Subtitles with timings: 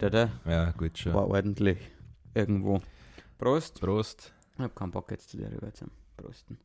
[0.00, 0.30] Zeit, oder?
[0.44, 1.14] Ja, gut schon.
[1.14, 1.78] War ordentlich.
[2.34, 2.80] Irgendwo.
[3.38, 3.80] Prost.
[3.80, 4.32] Prost.
[4.54, 6.58] Ich hab keinen Bock jetzt zu dir rüber zum Prosten.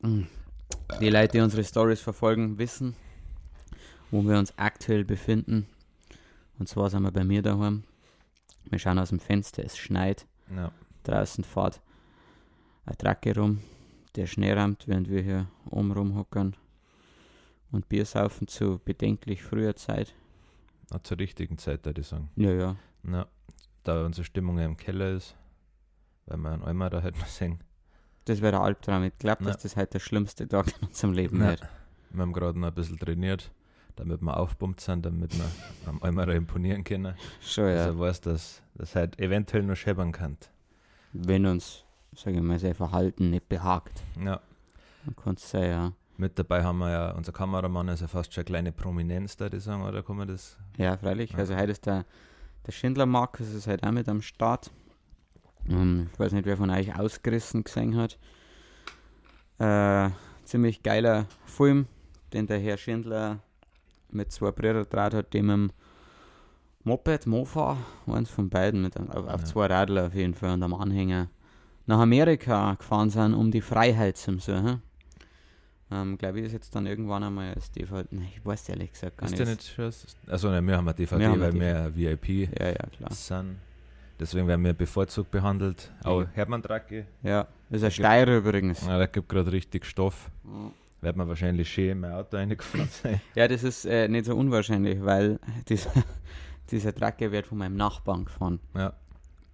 [0.00, 0.22] Mm.
[1.00, 2.96] Die Leute, die unsere Stories verfolgen, wissen,
[4.10, 5.66] wo wir uns aktuell befinden.
[6.58, 7.84] Und zwar sind wir bei mir daheim.
[8.64, 10.26] Wir schauen aus dem Fenster, es schneit.
[10.54, 10.72] Ja.
[11.04, 11.80] Draußen fährt
[12.84, 13.62] ein Tracke rum,
[14.16, 16.56] der Schnee rammt, während wir hier oben rumhockern
[17.72, 20.14] und Bier saufen zu bedenklich früher Zeit.
[20.90, 22.30] Na, zur richtigen Zeit, würde ich sagen.
[22.36, 22.76] Ja, ja.
[23.10, 23.26] Ja.
[23.82, 25.36] Da unsere Stimmung ja im Keller ist,
[26.26, 27.58] weil wir einen Eimer da halt noch singen.
[28.26, 29.02] Das wäre der Albtraum.
[29.04, 31.48] Ich glaube, dass das heute der schlimmste Tag in unserem Leben Ja.
[31.50, 31.62] wird.
[32.10, 33.50] Wir haben gerade noch ein bisschen trainiert,
[33.96, 35.46] damit wir aufpumpt sind, damit wir
[35.86, 37.16] am Eimer imponieren können.
[37.40, 37.86] Schon, ja.
[37.86, 40.36] Also weiß, dass das halt eventuell noch scheppern kann.
[41.12, 44.40] Wenn uns, sage ich mal, sein Verhalten nicht behagt, Ja.
[45.04, 45.92] dann kann es sein, ja.
[46.16, 49.48] Mit dabei haben wir ja, unser Kameramann ist ja fast schon eine kleine Prominenz, da
[49.48, 50.58] die sagen, oder kann man das?
[50.76, 51.32] Ja, freilich.
[51.32, 51.38] Ja.
[51.38, 52.04] Also heute ist der,
[52.66, 54.70] der Schindler Markus ist halt auch mit am Start.
[55.68, 58.18] Ähm, ich weiß nicht, wer von euch ausgerissen gesehen hat.
[59.58, 60.10] Äh,
[60.44, 61.86] ziemlich geiler Film,
[62.32, 63.38] den der Herr Schindler
[64.10, 65.72] mit zwei Brüdern draht hat, dem im
[66.84, 67.76] Moped, Mofa,
[68.06, 69.44] eins von beiden, mit, einem- auf, auf Ja.
[69.46, 71.28] zwei Radler auf jeden Fall und am Anhänger,
[71.86, 74.82] nach Amerika gefahren sind, um die Freiheit zu suchen.
[75.92, 78.06] Ähm, glaube ich, ist jetzt dann irgendwann einmal als DVD.
[78.12, 79.40] Nee, ich weiß ehrlich gesagt gar Ist nicht.
[79.40, 79.92] der nicht schon?
[80.32, 83.12] Also ne, wir haben eine DVD, Wir haben weil wir VIP Ja, ja, klar.
[83.12, 83.56] sind.
[84.18, 85.90] Deswegen werden wir bevorzugt behandelt.
[86.04, 86.24] Auch.
[86.32, 88.86] Hermann Dracke, Ja, ist ein Steirer übrigens.
[88.86, 90.30] ja, der gibt gerade richtig Stoff.
[91.00, 93.20] Wird man wahrscheinlich schön in mein Auto reingefahren sein.
[93.34, 95.90] Ja, das ist äh, nicht so unwahrscheinlich, weil dieser,
[96.70, 98.60] dieser Tracker wird von meinem Nachbarn gefahren.
[98.74, 98.92] Ja.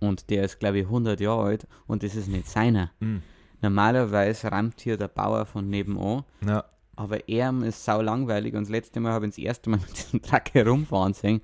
[0.00, 2.90] Und der ist, glaube ich, 100 Jahre alt und das ist nicht seiner.
[3.00, 3.22] Hm.
[3.60, 6.64] Normalerweise rammt hier der Bauer von nebenan, Ja,
[6.96, 9.96] aber er ist sau langweilig und das letzte Mal habe ich das erste Mal mit
[9.96, 11.40] diesem Tracker rumfahren sehen.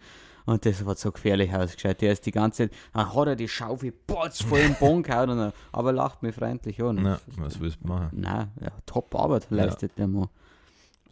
[0.46, 2.02] Und das hat so gefährlich ausgeschaut.
[2.02, 5.30] Der ist die ganze Zeit, dann hat er die Schaufel potz voll im Boden gehauen,
[5.30, 7.02] und er, aber lacht mich freundlich an.
[7.04, 8.08] ja was willst du machen?
[8.12, 9.56] Nein, ja, top Arbeit Ja.
[9.64, 10.28] leistet der Mann.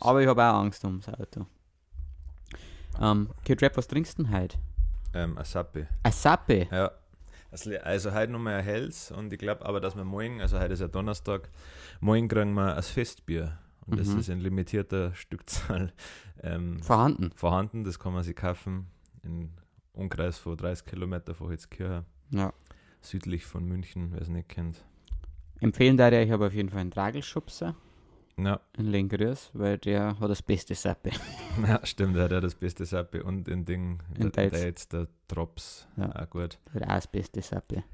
[0.00, 1.46] Aber ich habe auch Angst ums Auto.
[3.00, 4.58] Ähm, Kid Rap, was trinkst du denn heute?
[5.14, 5.86] Ähm, ein Sappi.
[6.02, 6.66] Ein Sappe.
[6.70, 6.90] Ja.
[7.52, 7.70] Also,
[8.14, 10.88] heute nochmal ein Hells und ich glaube aber, dass wir morgen, also heute ist ja
[10.88, 11.50] Donnerstag,
[12.00, 13.58] morgen kriegen wir ein Festbier.
[13.86, 14.18] Und das Mhm.
[14.20, 15.92] ist in limitierter Stückzahl
[16.42, 17.30] ähm, Vorhanden.
[17.34, 17.84] vorhanden.
[17.84, 18.86] Das kann man sich kaufen
[19.22, 19.50] in
[19.92, 22.52] Umkreis von 30 Kilometer von Hitzkirchen, Ja.
[23.00, 24.82] südlich von München, wer es nicht kennt.
[25.60, 27.74] Empfehlen da ich habe auf jeden Fall einen Dragelschubser
[28.38, 31.10] Ja, in Lengrüß, weil der hat das beste Sappe.
[31.66, 34.92] ja stimmt, der hat ja das beste Sappi und den Ding, In der, der jetzt
[34.92, 36.10] der Drops, Ja.
[36.14, 36.58] auch gut.
[36.74, 37.84] Der hat auch das beste Sappe.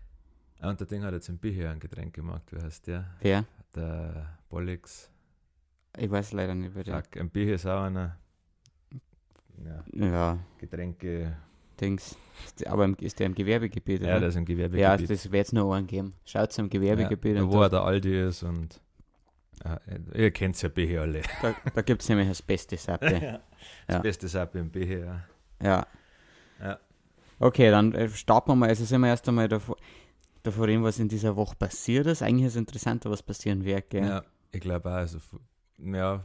[0.61, 3.05] Ah, und der Ding hat jetzt im Bier ein Getränk gemacht, wie heißt der?
[3.21, 3.45] Wer?
[3.75, 5.11] Der Bollix.
[5.97, 7.03] Ich weiß leider nicht, wer der.
[7.03, 8.17] Fuck, ein Bier ist auch einer.
[9.65, 11.37] Ja, Ja, Getränke.
[11.81, 12.17] Dings.
[12.61, 14.03] Der- Aber im, ist der im Gewerbegebiet?
[14.03, 14.21] Ja, oder?
[14.27, 15.11] das ist ein ja, Gewerbegebiet.
[15.11, 16.15] das wird es noch einen geben.
[16.25, 18.81] Schaut im Gewerbegebiet ja, und wo er der Aldi ist und.
[19.65, 19.79] Ah,
[20.15, 21.23] ihr kennt ja Bier alle.
[21.43, 23.41] da, da gibt es nämlich das beste Sappe.
[23.89, 23.99] Das Ja.
[24.03, 25.25] beste Sappi im Bier, ja.
[25.61, 25.87] Ja.
[26.61, 26.79] Ja.
[27.41, 28.69] Okay, dann äh, starten wir mal.
[28.69, 29.77] Also sind wir erst einmal davor,
[30.45, 32.23] davor reden, was in dieser Woche passiert ist.
[32.23, 34.05] Eigentlich ist es interessanter, was passieren wird, gell?
[34.07, 34.95] Ja, ich glaube auch.
[34.95, 35.19] Also,
[35.79, 36.25] ja,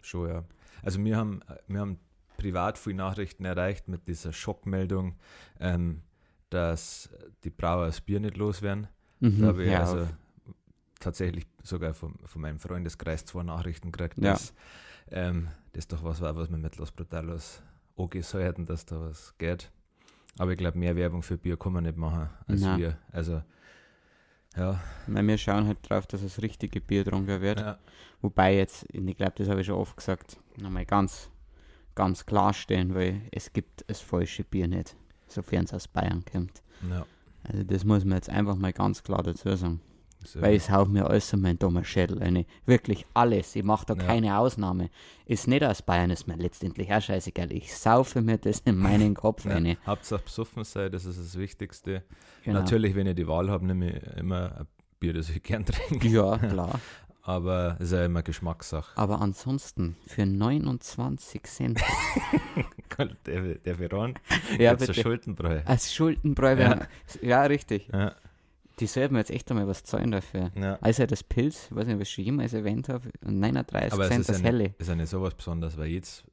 [0.00, 0.44] schon, ja.
[0.82, 1.98] Also, wir haben, wir haben
[2.38, 5.16] privat viele Nachrichten erreicht mit dieser Schockmeldung,
[5.60, 6.00] ähm,
[6.48, 7.10] dass
[7.44, 8.88] die Brauer das Bier nicht loswerden.
[9.20, 10.14] Mhm, Da habe ich ja, also auf-
[11.00, 14.32] tatsächlich sogar von, von meinem Freundeskreis zwei Nachrichten gekriegt, Ja.
[14.32, 14.54] dass
[15.10, 17.62] ähm, das doch was war, was wir mit Los Brutalos
[17.96, 19.70] angesäuerten, dass da was geht.
[20.38, 22.78] Aber ich glaube, mehr Werbung für Bier kann man nicht machen als Nein.
[22.78, 22.98] wir.
[23.12, 23.42] Also,
[24.56, 24.80] ja.
[25.06, 27.60] Weil wir schauen halt drauf, dass das richtige Bier getrunken wird.
[27.60, 27.78] ja.
[28.22, 31.30] Wobei jetzt, ich glaube, das habe ich schon oft gesagt, nochmal ganz,
[31.94, 34.94] ganz klarstellen, weil es gibt das falsche Bier nicht,
[35.26, 36.62] sofern es aus Bayern kommt.
[36.88, 37.04] ja.
[37.42, 39.80] Also das muss man jetzt einfach mal ganz klar dazu sagen.
[40.24, 40.42] So.
[40.42, 42.44] Weil es haut mir alles in meinen dummen Schädel eine.
[42.66, 43.56] Wirklich alles.
[43.56, 44.02] Ich mache da Ja.
[44.04, 44.90] keine Ausnahme.
[45.26, 47.50] Ist nicht aus Bayern, ist mir letztendlich auch scheißegal.
[47.52, 49.52] Ich saufe mir das in meinen Kopf ja.
[49.52, 49.78] eine.
[49.86, 52.02] Hauptsache besoffen sein, das ist das Wichtigste.
[52.44, 52.60] Genau.
[52.60, 54.66] Natürlich, wenn ich die Wahl habe, nehme ich immer ein
[54.98, 56.06] Bier, das ich gern trinke.
[56.08, 56.78] Ja, klar.
[57.22, 58.96] Aber es ist ja immer Geschmackssache.
[58.96, 61.80] Aber ansonsten, für 29 Cent.
[63.26, 64.14] der, der Veron,
[64.58, 64.94] ja, bitte.
[64.94, 65.60] Schuldenbräu.
[65.64, 66.58] Als Schuldenbräu.
[66.58, 66.68] Ja.
[66.76, 66.86] Ja.
[67.22, 67.88] ja, richtig.
[67.92, 68.14] Ja,
[68.80, 70.50] Die sollten jetzt echt einmal was zahlen dafür.
[70.56, 70.78] ja.
[70.80, 74.08] Also das Pilz, ich weiß nicht, was ich schon jemals erwähnt habe, 39 Aber es
[74.08, 74.74] Cent das ja helle.
[74.78, 76.24] ist ja nicht sowas Besonderes, weil jetzt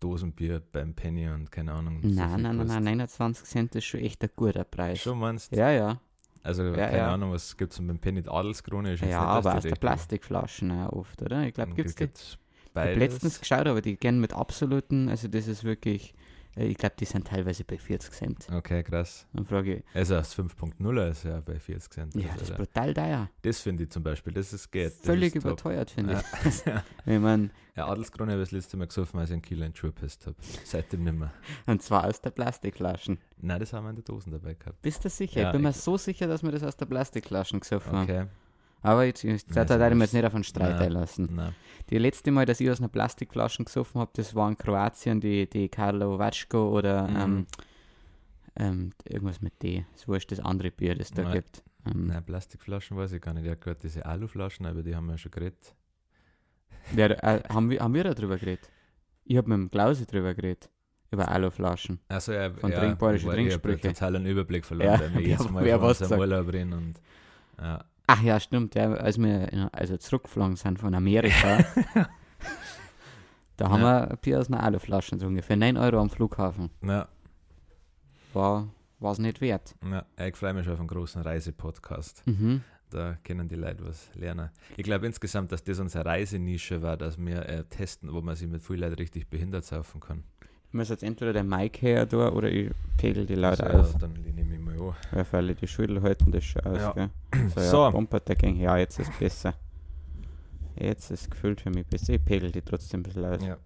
[0.00, 2.00] Dosenbier beim Penny und keine Ahnung.
[2.02, 4.98] so Nein, viel nein, nein, nein, 29 Cent ist schon echt ein guter Preis.
[5.00, 5.56] Schon meinst du?
[5.56, 6.00] Ja, ja.
[6.42, 7.12] Also Ja, keine ja.
[7.14, 8.22] Ahnung, was gibt es dem Penny?
[8.26, 9.74] Adelskrone ist Ja, aber aus der.
[9.76, 11.46] Plastikflaschen auch oft, oder?
[11.46, 12.04] Ich glaube, gibt's die.
[12.04, 12.98] Gibt's Ich habe beides?
[12.98, 16.14] letztens geschaut, aber die gehen mit absoluten, also das ist wirklich,
[16.56, 18.46] ich glaube, die sind teilweise bei 40 Cent.
[18.52, 19.26] Okay, krass.
[19.32, 22.14] Dann frage ich, Also das 5.0 ist ja bei 40 Cent.
[22.14, 23.30] ja, das ist Also, brutal teuer.
[23.42, 24.92] das finde ich zum Beispiel, das ist geht.
[24.92, 26.22] Völlig ist überteuert, finde Ja.
[26.44, 26.62] ich.
[27.04, 29.74] Wenn man, Ja, Adelskrone habe ich das letzte Mal gesoffen, als ich einen Kilo in
[29.74, 30.36] Schuhe gepisst habe.
[30.64, 31.32] Seitdem nicht mehr.
[31.66, 33.18] und zwar aus der Plastikflaschen.
[33.38, 34.82] Nein, das haben wir in der Dosen dabei gehabt.
[34.82, 35.40] Bist du sicher?
[35.40, 38.02] Ja, ich bin mir ich- so sicher, dass wir das aus der Plastikflaschen gesoffen haben.
[38.02, 38.26] Okay.
[38.82, 40.82] Aber jetzt, jetzt Ja, da so darf ich mir jetzt nicht auf einen Streit Nein.
[40.82, 41.28] einlassen.
[41.34, 41.54] Nein.
[41.90, 45.48] Die letzte Mal, dass ich aus einer Plastikflasche gesoffen habe, das war in Kroatien, die,
[45.48, 47.16] die Karlo Vatschko oder Mhm.
[47.16, 47.46] ähm,
[48.56, 49.84] ähm, irgendwas mit D.
[49.94, 51.32] So ist das andere Bier, das da Nein.
[51.34, 51.62] gibt.
[51.86, 53.46] Ähm, Nein, Plastikflaschen weiß ich gar nicht.
[53.46, 55.74] Ja, gerade diese Aluflaschen, aber die haben wir ja schon geredet.
[56.92, 58.70] wer, äh, haben, wir, haben wir darüber geredet?
[59.24, 60.70] Ich habe mit dem Klausi drüber geredet.
[61.12, 61.98] Über Aluflaschen.
[62.08, 63.94] Also ja, Von ja, Trink- bayerische weil ich hab Trinksprüche.
[63.94, 67.00] total einen Überblick verloren, Ja, weil wir jedes Mal wer was unserem Urlaub reden und
[67.60, 67.84] ja.
[68.12, 68.74] Ach ja, stimmt.
[68.74, 71.58] Ja, als wir in- also zurückgeflogen sind von Amerika,
[73.56, 74.08] da haben Ja.
[74.10, 75.42] wir Bier aus einer Aluflasche getrunken.
[75.42, 76.70] Für 9 Euro am Flughafen.
[76.82, 77.08] Ja,
[78.32, 78.68] War
[79.12, 79.74] es nicht wert.
[79.90, 82.22] ja, ich freue mich schon auf einen großen Reisepodcast.
[82.26, 82.62] Mhm.
[82.90, 84.50] Da können die Leute was lernen.
[84.76, 88.48] Ich glaube insgesamt, dass das unsere Reisenische war, dass wir äh, testen, wo man sich
[88.48, 90.24] mit vielen Leuten richtig behindert saufen kann.
[90.68, 93.92] Ich muss jetzt entweder den Mic her oder ich pegel die Leute Also, auf.
[93.92, 94.46] ja, dann lehne ich
[94.88, 94.96] an.
[95.12, 96.92] Weil alle die Schüttel halten das schon aus, Ja.
[96.92, 97.10] gell?
[97.54, 97.76] So, So.
[97.84, 98.56] ja, pumpert Gang.
[98.56, 99.54] Ja, jetzt ist besser.
[100.76, 102.14] Jetzt ist gefühlt für mich besser.
[102.14, 103.42] Ich pegel die trotzdem ein bisschen aus.
[103.44, 103.56] Ja,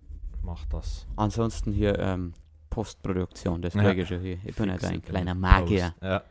[0.43, 1.07] mach das.
[1.17, 2.35] Ansonsten hier ähm,
[2.71, 3.91] Postproduktion, das Ja.
[3.93, 4.39] ich schon hier.
[4.45, 5.91] Ich bin ja da ein Fix kleiner in Magier.
[5.91, 6.03] Post.
[6.03, 6.23] Ja,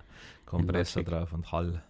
[0.46, 1.82] Kompressor drauf und Hall.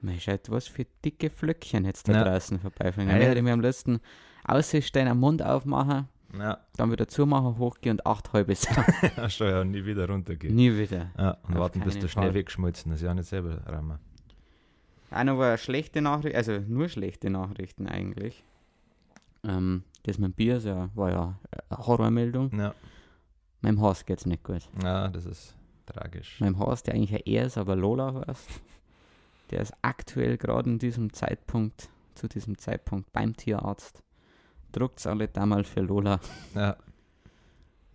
[0.00, 2.24] Man schaut, was für dicke Flöckchen jetzt da Ja.
[2.24, 3.10] draußen vorbeifliegen.
[3.10, 3.32] Ja, ja.
[3.32, 4.00] ich mir am letzten
[4.44, 6.08] Aussehen am Mund aufmachen,
[6.38, 8.54] Ja, dann wieder zumachen, hochgehen und acht halbe
[9.16, 10.54] ja, schon ja, nie wieder runtergehen.
[10.54, 11.10] Nie wieder.
[11.16, 13.98] Ja, und Auf warten, bis der Schnee das ist ja nicht selber rammen.
[15.10, 18.44] Auch noch eine schlechte Nachricht, also nur schlechte Nachrichten eigentlich.
[19.44, 21.38] Ähm, das mit dem Bier ja, war ja
[21.70, 22.50] eine Horrormeldung.
[22.58, 22.74] Ja,
[23.60, 24.68] Meinem Haus geht's nicht gut.
[24.82, 25.56] ja, das ist
[25.86, 26.40] tragisch.
[26.40, 28.48] Meinem Haus, der eigentlich ein er ist, aber Lola heißt,
[29.50, 34.02] der ist aktuell gerade in diesem Zeitpunkt, zu diesem Zeitpunkt beim Tierarzt.
[34.76, 36.20] Druckt's alle damals für Lola.
[36.54, 36.76] Ja,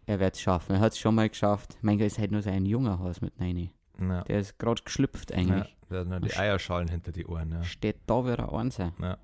[0.08, 0.76] Er wird es schaffen.
[0.76, 1.78] Er hat es schon mal geschafft.
[1.82, 3.70] Mein Gott, ist halt nur sein junger Haus mit rein.
[4.00, 4.24] ja.
[4.24, 5.38] Der ist gerade geschlüpft ja.
[5.38, 5.78] eigentlich.
[5.90, 7.52] Der hat noch die Sch- Eierschalen hinter die Ohren.
[7.52, 7.64] Ja.
[7.64, 8.94] Steht da wie er Einser.
[9.02, 9.18] Ja.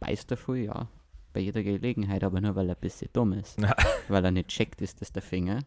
[0.00, 0.88] Beißt er viel, ja.
[1.32, 3.58] Bei jeder Gelegenheit, aber nur weil er ein bisschen dumm ist.
[3.60, 3.74] Ja.
[4.08, 5.60] Weil er nicht checkt, ist das der Finger.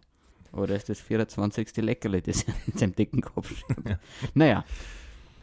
[0.54, 1.75] Oder ist das 24.
[1.78, 3.78] Leckerli, das in seinem dicken Kopf steht.
[3.90, 4.00] Ja.
[4.34, 4.63] Naja,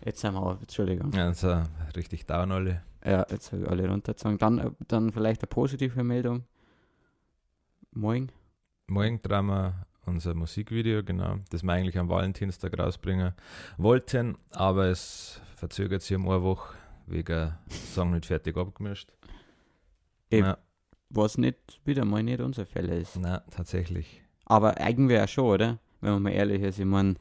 [0.05, 1.12] jetzt sind wir auf, Entschuldigung.
[1.12, 1.62] Ja, also
[1.97, 2.82] richtig down alle.
[3.05, 4.39] Ja, jetzt habe ich alle runtergezogen.
[4.39, 6.45] Dann, äh, dann vielleicht eine positive Meldung.
[7.93, 8.31] Morgen.
[8.87, 13.33] Morgen wir unser Musikvideo, genau, das wir eigentlich am Valentinstag rausbringen
[13.79, 16.75] wollten, aber es verzögert sich um eine Woche
[17.06, 19.11] wegen Song nicht fertig abgemischt.
[20.31, 20.47] Eben.
[20.49, 20.59] Ja,
[21.11, 23.17] Was nicht, wieder mal nicht unser Fälle ist.
[23.17, 24.23] nein, tatsächlich.
[24.47, 25.79] Aber irgendwie auch schon, oder?
[26.01, 27.15] Wenn man mal ehrlich ist, ich meine.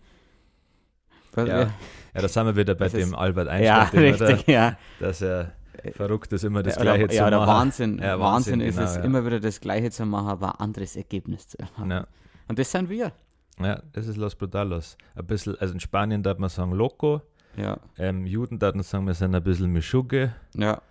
[1.35, 4.71] Ja, Ja, da sind wir wieder bei Das dem Albert ja, Einstein, wir richtig, ja.
[4.99, 5.53] da, dass er
[5.91, 7.49] verrückt ist, immer das Gleiche oder, zu ja, der machen.
[7.49, 9.01] Wahnsinn, Ja, Wahnsinn, Wahnsinn, ist genau, es, ja.
[9.03, 11.91] immer wieder das Gleiche zu machen, aber ein anderes Ergebnis zu haben.
[11.91, 12.07] Ja,
[12.47, 13.11] Und das sind wir.
[13.59, 14.97] ja, das ist Los Brutalos.
[15.15, 17.21] Ein bisschen, also in Spanien darf man sagen Loco,
[17.57, 20.33] Ja, ähm, Juden darf man sagen, wir sind ein bisschen Mischuge.
[20.55, 20.81] ja.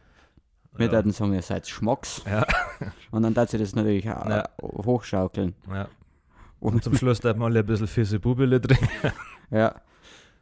[0.75, 1.03] Wir ja.
[1.13, 2.23] sagen, ihr seid Schmocks.
[2.25, 2.47] Ja.
[3.11, 4.49] Und dann darf sie das natürlich auch Ja.
[4.63, 5.55] hochschaukeln.
[5.71, 5.87] Ja.
[6.61, 8.79] Und zum Schluss darf man alle ein bisschen Fisse Bubele drin.
[9.51, 9.75] Ja.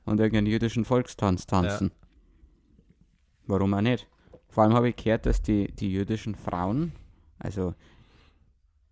[0.04, 1.90] Und irgendeinen jüdischen Volkstanz tanzen.
[3.48, 4.06] Warum auch nicht?
[4.50, 6.92] Vor allem habe ich gehört, dass die, die jüdischen Frauen,
[7.38, 7.74] also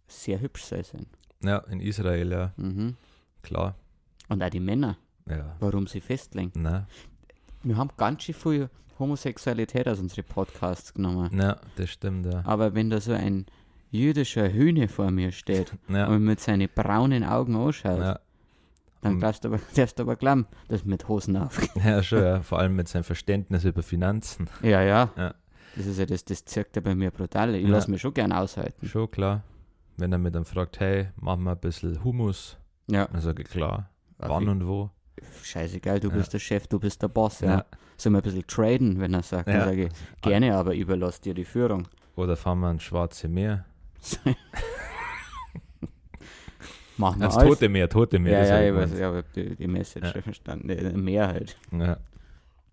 [0.07, 1.07] sehr hübsch sein sind.
[1.43, 2.97] Ja, in Israel, ja, Mhm.
[3.43, 3.75] klar.
[4.29, 4.97] Und auch die Männer,
[5.29, 5.57] Ja.
[5.61, 6.53] warum sie festlegen.
[6.55, 6.87] Na,
[7.63, 11.29] Wir haben ganz schön viel Homosexualität aus unseren Podcasts genommen.
[11.33, 12.43] na, das stimmt, ja.
[12.45, 13.47] Aber wenn da so ein
[13.91, 18.21] jüdischer Hühne vor mir steht Ja, und mit seinen braunen Augen ausschaut, ja,
[19.01, 21.71] dann darfst du aber, darfst du aber glauben, dass mit Hosen aufgeht.
[21.85, 22.43] ja, schon, ja.
[22.43, 24.49] Vor allem mit seinem Verständnis über Finanzen.
[24.63, 25.11] Ja, ja.
[25.17, 25.35] Ja.
[25.79, 27.55] Das ist ja das, das zirkt ja bei mir brutal.
[27.55, 27.69] Ich Ja.
[27.71, 28.87] lasse mich schon gern aushalten.
[28.87, 29.43] Schon klar.
[29.97, 32.57] Wenn er mit einem fragt, hey, machen wir ein bisschen Hummus,
[32.89, 33.07] Ja.
[33.07, 33.89] dann sage ich klar.
[34.19, 34.91] Ach, Wann und wo?
[35.43, 36.15] Scheißegal, du Ja.
[36.17, 37.49] bist der Chef, du bist der Boss, ja.
[37.59, 37.65] Ja.
[37.97, 39.49] Sollen wir ein bisschen traden, wenn er sagt?
[39.49, 39.93] Dann sage ich,
[40.23, 41.87] gerne, aber überlass dir die Führung.
[42.17, 43.65] Oder fahren wir ins Schwarze Meer?
[46.97, 47.49] Machen wir alles.
[47.49, 48.45] Tote Meer, Tote Meer.
[48.45, 50.23] Ja, ja, ich ich weiß, ja, ich die, die Message Ja.
[50.23, 51.05] verstanden.
[51.05, 51.57] Mehr halt.
[51.73, 51.99] Ja.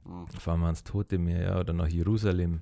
[0.03, 0.27] Mhm.
[0.39, 2.61] Fahren wir ins Tote Meer, ja, oder nach Jerusalem.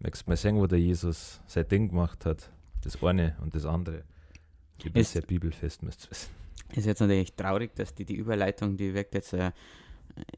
[0.00, 2.50] Möchtest mal sehen, wo der Jesus sein Ding gemacht hat.
[2.84, 4.02] Das eine und das andere.
[4.78, 6.30] Ich bin Ist- sehr bibelfest, müsst ihr wissen.
[6.74, 9.52] Ist jetzt natürlich traurig, dass die, die Überleitung, die wirkt jetzt äh,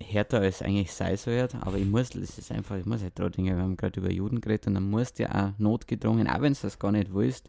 [0.01, 3.33] härter als eigentlich sein sollte, aber ich muss, es ist einfach, ich muss halt dran
[3.33, 6.41] denken, wir haben gerade über Juden geredet und dann musst du ja auch notgedrungen, auch
[6.43, 7.49] wenn du das gar nicht willst,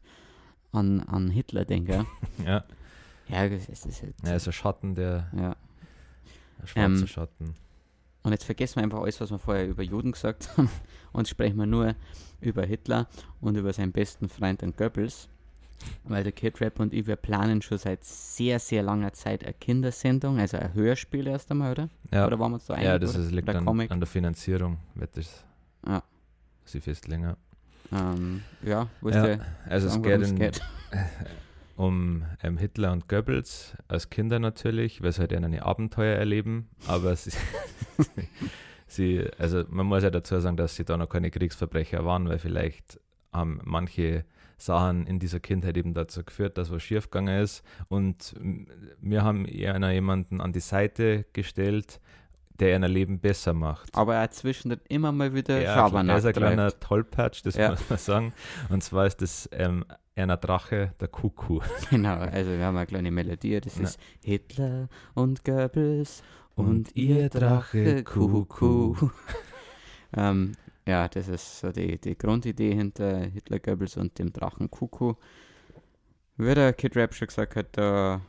[0.71, 2.05] an, an Hitler denken.
[2.45, 2.63] Ja,
[3.27, 5.55] ja, das ist, das ist halt, er ist ein Schatten, der ja.
[6.61, 7.53] ein schwarzer Ähm, Schatten.
[8.23, 10.69] Und jetzt vergessen wir einfach alles, was wir vorher über Juden gesagt haben
[11.13, 11.95] und sprechen wir nur
[12.41, 13.07] über Hitler
[13.41, 15.27] und über seinen besten Freund, den Goebbels.
[16.03, 19.53] Weil der Kid Rap und ich, wir planen schon seit sehr, sehr langer Zeit eine
[19.53, 21.89] Kindersendung, also ein Hörspiel erst einmal, oder?
[22.11, 22.85] Ja, Oder waren wir uns da einig?
[22.87, 25.45] ja das ist, liegt an, an der Finanzierung, wird das
[25.87, 26.03] Ja.
[26.65, 27.23] sie festlegen.
[27.23, 27.37] ja.
[27.93, 29.39] Ähm, ja, wo ist Ja, der?
[29.69, 30.61] Also es geht, in, geht?
[31.79, 37.15] um ähm, Hitler und Goebbels als Kinder natürlich, weil sie halt eine Abenteuer erleben, aber
[37.15, 37.31] sie,
[38.87, 42.37] sie, also man muss ja dazu sagen, dass sie da noch keine Kriegsverbrecher waren, weil
[42.37, 42.99] vielleicht
[43.31, 44.25] haben manche
[44.57, 47.63] Sachen in dieser Kindheit eben dazu geführt, dass was schiefgegangen ist.
[47.87, 48.35] Und
[48.99, 52.01] wir haben eher jemanden an die Seite gestellt,
[52.59, 53.95] der ihr Leben besser macht.
[53.95, 56.79] Aber er hat zwischendurch immer mal wieder Ja, Schabernack er ist ein kleiner.
[56.79, 57.71] Tollpatsch, das Ja.
[57.71, 58.33] muss man sagen.
[58.69, 59.85] Und zwar ist das ähm,
[60.15, 61.63] einer Drache, der Kuckuck.
[61.89, 63.83] Genau, also wir haben eine kleine Melodie, das Na.
[63.83, 66.21] ist Hitler und Goebbels
[66.55, 69.13] und, Und ihr ihr Drache Drache Kuckuck.
[70.15, 70.53] ähm,
[70.85, 75.17] ja, das ist so die, die Grundidee hinter Hitler, Goebbels und dem Drachen Kuckuck.
[76.37, 78.21] Wie der Kid Rap schon gesagt hat, da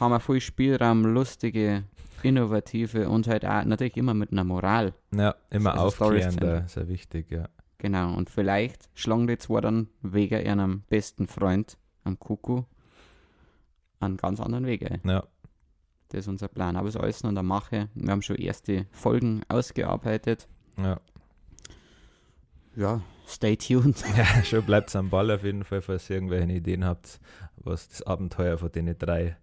[0.00, 1.84] haben wir viel Spielraum, lustige,
[2.22, 4.94] innovative und halt auch natürlich immer mit einer Moral.
[5.12, 7.48] Ja, immer Also aufklärender, sehr wichtig, ja.
[7.78, 12.66] Genau, und vielleicht schlagen die zwei dann wegen ihrem besten Freund am Kuckuck
[14.00, 15.00] einen ganz anderen Weg ein.
[15.04, 15.24] Ja,
[16.08, 16.76] Das ist unser Plan.
[16.76, 17.88] Aber es ist alles noch in der Mache.
[17.94, 20.48] Wir haben schon erste Folgen ausgearbeitet.
[20.78, 21.00] ja.
[22.76, 24.02] Ja, stay tuned.
[24.16, 27.20] ja schon bleibt am Ball auf jeden Fall, falls ihr irgendwelche Ideen habt,
[27.56, 29.36] was das Abenteuer von den drei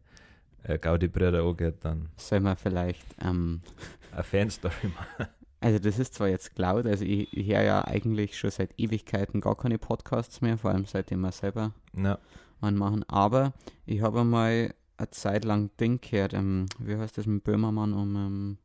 [0.63, 3.61] äh, Gaudi-Brüder angeht, dann Sollen wir vielleicht, ähm,
[4.11, 5.27] eine Fanstory machen.
[5.59, 9.41] also das ist zwar jetzt Cloud, also ich, ich höre ja eigentlich schon seit Ewigkeiten
[9.41, 12.17] gar keine Podcasts mehr, vor allem seitdem wir selber Ja,
[12.61, 13.53] einen machen, aber
[13.85, 18.15] ich habe mal eine Zeit lang Ding gehört, ähm, wie heißt das mit Böhmermann um,
[18.15, 18.57] ähm,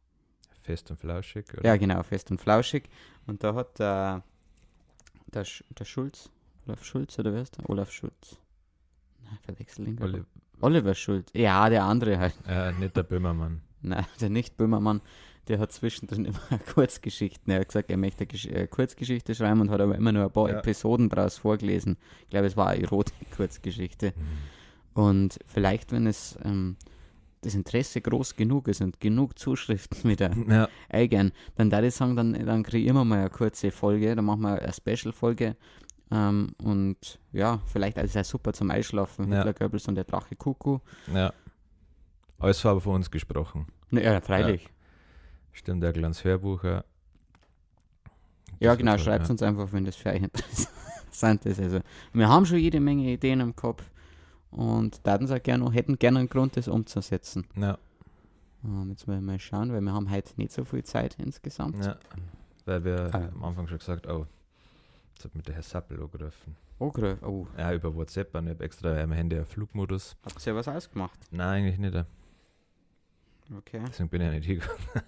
[0.62, 1.46] fest und flauschig.
[1.54, 1.64] Oder?
[1.64, 2.88] ja genau, fest und flauschig
[3.26, 4.22] und da hat der,
[5.32, 6.28] der, Sch- der Schulz,
[6.66, 7.70] Olaf Schulz oder wer ist der?
[7.70, 8.36] Olaf Schulz.
[9.24, 9.98] Nein, verwechsel ihn.
[10.02, 10.24] Oli-
[10.60, 11.30] Oliver Schulz.
[11.34, 12.34] Ja, der andere halt.
[12.48, 13.60] äh, nicht der Böhmermann.
[13.82, 15.00] Nein, der nicht Böhmermann,
[15.48, 16.40] der hat zwischendrin immer
[16.74, 17.52] Kurzgeschichten.
[17.52, 20.30] Er hat gesagt, er möchte eine äh, Kurzgeschichte schreiben und hat aber immer nur ein
[20.30, 20.58] paar Ja.
[20.58, 21.96] Episoden daraus vorgelesen.
[22.24, 24.12] Ich glaube, es war eine Erotik-Kurzgeschichte.
[24.94, 26.76] Und vielleicht, wenn es ähm,
[27.42, 32.16] das Interesse groß genug ist und genug Zuschriften wieder Ja, eingehen, dann da ich sagen,
[32.16, 35.56] dann, dann ich immer mal eine kurze Folge, dann machen wir eine Special-Folge.
[36.10, 39.30] Ähm, und ja, vielleicht ist super zum Einschlafen.
[39.32, 39.38] Ja.
[39.38, 40.82] Hitler, Goebbels und der Drache Kuckuck.
[41.12, 41.32] ja.
[42.38, 43.66] Alles war aber von uns gesprochen.
[43.90, 44.68] Na, ja, freilich.
[45.52, 46.62] Stimmt, der kleines Hörbuch.
[46.64, 46.84] Ja,
[48.60, 51.58] Ja, genau, schreibt uns einfach, wenn das für euch interessant ist.
[51.60, 51.80] Also,
[52.12, 53.90] wir haben schon jede Menge Ideen im Kopf
[54.50, 57.46] und daten auch gerne, hätten gerne einen Grund, das umzusetzen.
[57.56, 57.78] Ja,
[58.64, 61.84] Ähm, jetzt wir mal schauen, weil wir haben heute nicht so viel Zeit insgesamt.
[61.84, 61.96] ja.
[62.64, 63.28] Weil wir Ah.
[63.34, 64.26] am Anfang schon gesagt oh,
[65.16, 65.98] jetzt hat mir der Herr Sappel.
[66.78, 70.16] Oh, grö- oh, Ja, über WhatsApp, und ich habe extra am Handy einen Flugmodus.
[70.24, 71.18] habt ihr was ausgemacht?
[71.30, 72.04] Nein, eigentlich nicht.
[73.56, 73.80] Okay.
[73.88, 74.78] Deswegen bin ich ja nicht hingegangen.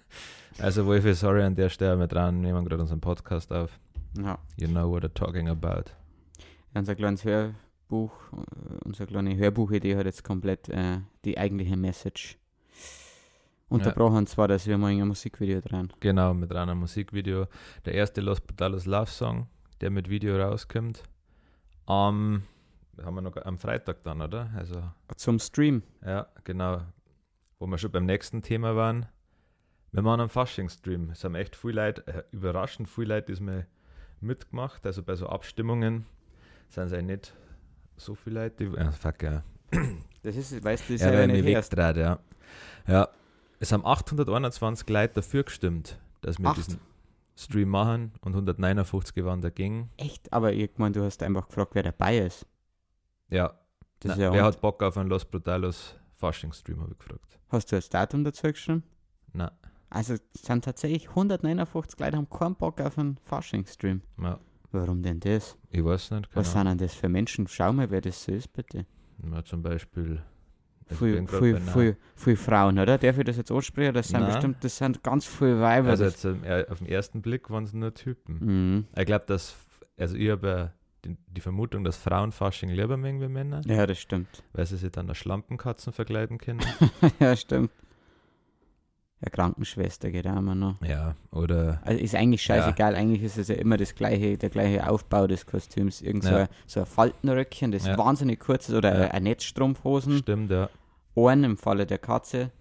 [0.57, 3.79] Also, Wolfi, sorry an der Stelle, wir dran, nehmen gerade unseren Podcast auf.
[4.17, 5.91] Ja, You know what I'm talking about.
[6.73, 12.37] unser kleines Hörbuch, äh, unsere kleine Hörbuchidee hat jetzt komplett äh, die eigentliche Message
[13.69, 14.17] unterbrochen.
[14.17, 15.93] Und zwar, dass wir mal ein Musikvideo dran.
[16.01, 17.45] Genau, mit einem Musikvideo.
[17.85, 19.47] Der erste Los Brutalos Love Song,
[19.81, 21.03] der mit Video rauskommt.
[21.85, 22.43] Am,
[23.01, 24.49] haben wir noch am Freitag dann, oder?
[24.55, 24.83] Also,
[25.15, 25.83] Zum Stream.
[26.05, 26.81] ja, genau.
[27.57, 29.05] Wo wir schon beim nächsten Thema waren.
[29.91, 31.09] Wir machen einen Fasching-Stream.
[31.09, 33.65] Es haben echt viele Leute, äh, überraschend viele Leute diesmal
[34.21, 34.85] mitgemacht.
[34.85, 36.05] Also bei so Abstimmungen
[36.69, 37.33] sind es eigentlich nicht
[37.97, 38.65] so viele Leute.
[38.69, 39.43] Die, äh, fuck, ja.
[40.21, 42.19] Das ist, weißt du, das ist Ja, ja nicht wegdreht, ja.
[42.87, 43.09] Ja,
[43.59, 46.57] es haben 821 Leute dafür gestimmt, dass wir Acht?
[46.57, 46.79] diesen
[47.39, 49.89] Stream machen und 159 waren dagegen.
[49.97, 50.31] Echt?
[50.33, 52.45] Aber ich meine, du hast einfach gefragt, wer dabei ist.
[53.29, 53.53] Ja,
[53.99, 57.39] Das na, ist ja wer hat Bock auf einen Los Brutalos Fasching-Stream, habe ich gefragt.
[57.49, 58.83] Hast du das Datum dazu geschrieben?
[59.33, 59.51] Na,
[59.89, 64.01] Also es sind tatsächlich 159 Leute, haben keinen Bock auf einen Fasching-Stream.
[64.21, 64.39] ja,
[64.71, 65.57] Warum denn das?
[65.71, 66.29] ich weiß nicht.
[66.35, 67.47] Was sind denn das für Menschen?
[67.47, 68.85] Schau mal, wer das so ist, bitte.
[69.31, 70.21] Ja, zum Beispiel.
[70.95, 72.97] Viel, Frauen, oder?
[72.97, 73.93] Darf ich das jetzt ansprechen?
[73.93, 74.31] Das sind Nein.
[74.31, 75.89] bestimmt, das sind ganz viele Weiber.
[75.89, 78.39] Also jetzt ähm, auf den ersten Blick waren es nur Typen.
[78.39, 78.85] Mhm.
[78.97, 79.55] Ich glaube, dass,
[79.97, 80.73] also ich habe ja
[81.05, 84.43] die, die Vermutung, dass Frauen Fasching lieber mögen wie Männer, Ja, das stimmt.
[84.53, 86.61] weil sie sich dann als Schlampenkatzen verkleiden können.
[87.19, 87.71] ja, stimmt.
[89.21, 90.81] Ja, Krankenschwester geht auch immer noch.
[90.81, 94.89] Ja, oder Also ist eigentlich scheißegal, eigentlich ist es ja immer das gleiche, der gleiche
[94.89, 96.01] Aufbau des Kostüms.
[96.01, 96.37] Irgend so, Ja.
[96.43, 97.97] ein, so ein Faltenröckchen, das Ja.
[97.97, 99.11] wahnsinnig kurz ist, oder Ja.
[99.11, 100.69] ein Netzstrumpfhosen, stimmt, ja.
[101.15, 102.51] Ohren im Falle der Katze,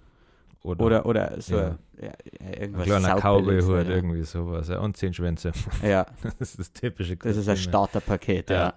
[0.65, 1.67] Oder, oder, oder so Ja.
[1.69, 3.89] ein, ja, ja, ein irgendwas kleiner Cowboy-Hut, oder?
[3.89, 4.67] irgendwie sowas.
[4.69, 4.81] Ja.
[4.81, 5.53] Und zehn Schwänze.
[5.85, 7.57] Ja, Das ist das typische das ist ein Kostüm, ja.
[7.57, 8.57] Starterpaket, ja.
[8.57, 8.75] Ja.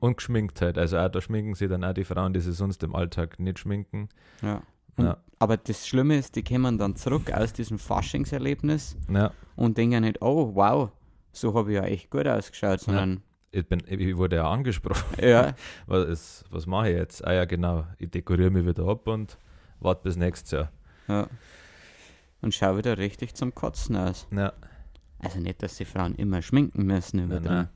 [0.00, 0.76] Und geschminkt halt.
[0.76, 3.58] Also auch da schminken sie dann auch die Frauen, die sie sonst im Alltag nicht
[3.58, 4.10] schminken.
[4.42, 4.60] ja.
[4.98, 5.16] Ja.
[5.38, 9.32] Aber das Schlimme ist, die kommen dann zurück aus diesem Faschingserlebnis Ja.
[9.54, 10.90] und denken nicht, oh wow,
[11.32, 15.04] so habe ich ja echt gut ausgeschaut, sondern Ich, bin, ich wurde ja angesprochen.
[15.22, 15.54] ja,
[15.86, 17.26] Was, ist, was mache ich jetzt?
[17.26, 17.86] Ah ja, genau.
[17.98, 19.36] Ich dekoriere mich wieder ab und
[19.80, 20.72] warte bis nächstes Jahr.
[21.08, 21.26] ja.
[22.42, 24.26] Und schau wieder richtig zum Kotzen aus.
[24.30, 24.52] Ja,
[25.18, 27.68] Also nicht, dass die Frauen immer schminken müssen über Nein, nein.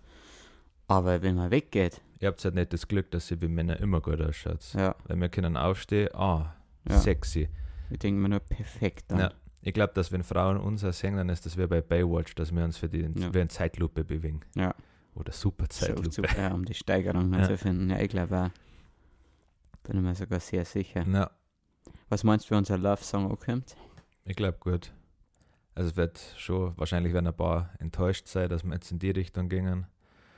[0.87, 4.01] Aber wenn man weggeht, ihr habt halt nicht das Glück, dass ihr wie Männer immer
[4.01, 4.61] gut ausschaut.
[4.75, 6.55] ja, Weil wir können aufstehen, ah,
[6.91, 6.99] Ja.
[6.99, 7.49] sexy.
[7.91, 9.19] ich denke mir nur perfekt dann.
[9.19, 9.33] Ja.
[9.63, 12.51] Ich glaube, dass wenn Frauen uns auch sehen, dann ist das wie bei Baywatch, dass
[12.55, 13.33] wir uns für die Ja.
[13.35, 14.41] wie in Zeitlupe bewegen.
[14.55, 14.75] Ja.
[15.15, 16.11] Oder super So, Zeitlupe.
[16.11, 17.43] zu, ja, um die Steigerung Ja.
[17.45, 17.91] zu finden.
[17.91, 18.51] Ja, ich glaube auch.
[19.83, 21.05] Bin ich mir sogar sehr sicher.
[21.07, 21.31] Ja,
[22.09, 23.77] Was meinst du, wie unser Love-Song ankommt?
[24.25, 24.93] ich glaube gut.
[25.75, 29.11] Also es wird schon, wahrscheinlich werden ein paar enttäuscht sein, dass wir jetzt in die
[29.11, 29.87] Richtung gingen.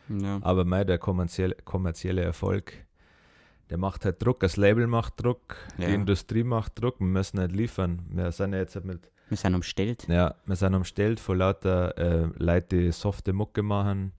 [0.09, 0.39] Ja.
[0.43, 2.73] Aber mei, der kommerzielle, kommerzielle Erfolg,
[3.71, 4.41] der macht halt Druck.
[4.41, 5.89] Das Label macht Druck, Ja.
[5.89, 7.01] die Industrie macht Druck.
[7.01, 8.03] Wir müssen nicht liefern.
[8.11, 10.07] Wir sind ja jetzt halt mit, Wir sind umstellt.
[10.09, 14.13] ja, wir sind umstellt von lauter äh, Leute, die softe Mucke machen.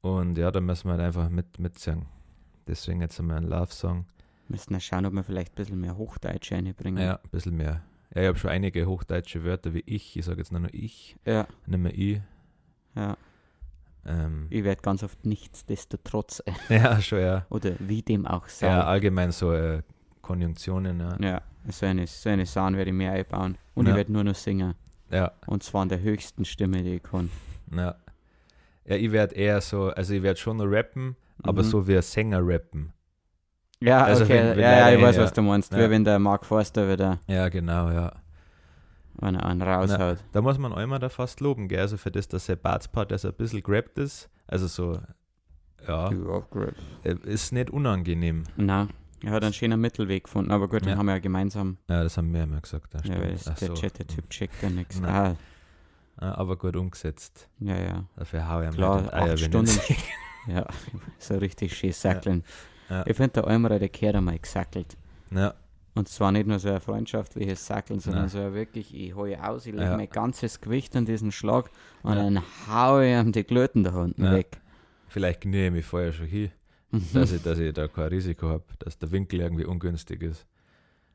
[0.00, 2.06] Und ja, da müssen wir halt einfach mit, mitsingen.
[2.66, 4.06] Deswegen jetzt einmal ein Love-Song.
[4.48, 7.02] Müssen wir schauen, ob wir vielleicht ein bisschen mehr Hochdeutsch reinbringen.
[7.02, 7.82] Ja, ein bisschen mehr.
[8.14, 10.16] Ja, ich habe schon einige hochdeutsche Wörter wie ich.
[10.16, 12.20] Ich sage jetzt nur noch ich, Ja, nicht mehr ich.
[12.96, 13.16] ja.
[14.06, 17.46] Ähm, Ich werde ganz oft nichtsdestotrotz äh, ja, schon, ja.
[17.50, 18.66] oder wie dem auch sei.
[18.66, 19.82] Ja, allgemein so äh,
[20.22, 21.16] Konjunktionen, ja.
[21.20, 23.56] Ja, so eine, so eine Sound werde ich mir einbauen.
[23.74, 23.96] Und ich Ja.
[23.96, 24.74] werde nur noch singen.
[25.10, 27.30] Ja, Und zwar in der höchsten Stimme, die ich kann.
[27.74, 27.94] ja.
[28.84, 31.66] Ja, ich werde eher so, also ich werde schon noch rappen, aber Mhm.
[31.68, 32.92] so wie ein Sänger rappen.
[33.80, 34.34] Ja, Also okay.
[34.34, 35.22] wenn- wenn ja, ja, ich weiß, ja.
[35.22, 35.72] was du meinst.
[35.76, 35.88] Wie Ja.
[35.90, 38.12] wenn der Mark Forster wieder Ja, genau, ja.
[39.20, 40.18] Einen, einen raushaut.
[40.32, 41.80] Da muss man einmal da fast loben, gell?
[41.80, 44.98] Also für das, dass der Bartspart also ein bisschen gerappt ist, also so,
[45.86, 46.10] ja,
[47.04, 48.44] äh, ist nicht unangenehm.
[48.56, 48.88] Nein,
[49.24, 50.50] er hat einen schönen Mittelweg gefunden.
[50.50, 50.96] Aber gut, den Ja.
[50.96, 51.76] haben wir ja gemeinsam.
[51.88, 52.94] Ja, das haben wir immer gesagt.
[52.94, 53.36] Ja, Ja, weil.
[53.48, 53.74] Ach der so.
[53.74, 55.02] Chat, der Typ checkt ja nichts.
[55.02, 55.36] Ah,
[56.20, 57.48] Ja, aber gut umgesetzt.
[57.58, 58.04] ja, ja.
[58.16, 59.80] Dafür hau ich ihm Klar, Eier, acht wenn Stunden.
[60.46, 60.66] ja,
[61.18, 62.44] so richtig schön sackeln.
[62.88, 63.04] Ja.
[63.06, 64.96] Ich finde, der Eimer, der kehrt einmal gesackelt.
[65.30, 65.54] Ja,
[65.94, 68.28] Und zwar nicht nur so ein freundschaftliches Sackeln, sondern Nein.
[68.30, 69.96] so ein wirklich, ich hole aus, ich lege Ja.
[69.96, 71.70] mein ganzes Gewicht an diesen Schlag
[72.02, 72.22] und Ja.
[72.22, 74.32] dann haue ich ihm die Glöten da unten Ja.
[74.32, 74.58] weg.
[75.08, 76.50] vielleicht knie ich mich vorher schon hin,
[76.90, 77.08] Mhm.
[77.12, 80.46] dass ich, dass ich da kein Risiko habe, dass der Winkel irgendwie ungünstig ist.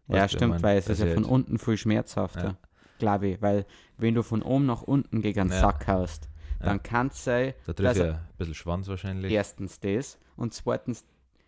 [0.07, 2.43] ja, Weißt ich stimmt, mein, weil es ist ja von unten viel schmerzhafter.
[2.43, 2.57] Ja.
[2.99, 3.65] Glaube ich, weil
[3.97, 5.59] wenn du von oben nach unten gegen einen Ja.
[5.59, 6.83] Sack haust, dann Ja.
[6.83, 9.31] kann es sein, Da trifft er- ja ein bisschen Schwanz wahrscheinlich.
[9.31, 11.03] erstens das und zweitens,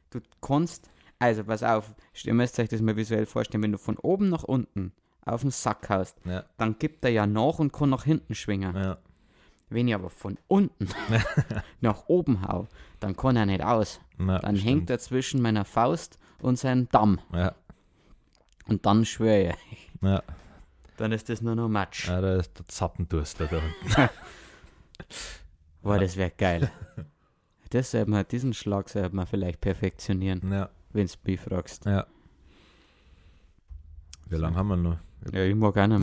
[0.09, 3.97] du kannst, also pass auf, ihr müsst euch das mal visuell vorstellen, wenn du von
[3.97, 4.93] oben nach unten
[5.25, 8.75] auf den Sack haust, Ja, dann gibt er ja nach und kann nach hinten schwingen.
[8.75, 8.97] ja,
[9.69, 10.87] Wenn ich aber von unten
[11.81, 12.67] nach oben hau,
[12.99, 13.99] dann kann er nicht aus.
[14.17, 14.69] ja, Dann stimmt.
[14.69, 17.19] hängt er zwischen meiner Faust und seinem Damm.
[18.67, 20.23] Und dann schwöre ich, ja,
[20.97, 22.07] dann ist das nur noch Matsch.
[22.07, 24.09] ja, da ist der Zappendurst da unten.
[25.81, 26.71] Boah, das wäre geil.
[27.71, 31.85] Das sollte man, diesen Schlag sollte man vielleicht perfektionieren, Ja, wenn du mich fragst.
[31.85, 32.05] ja.
[34.27, 34.97] Wie lange haben wir noch?
[35.33, 36.01] Ja, ich mag auch nicht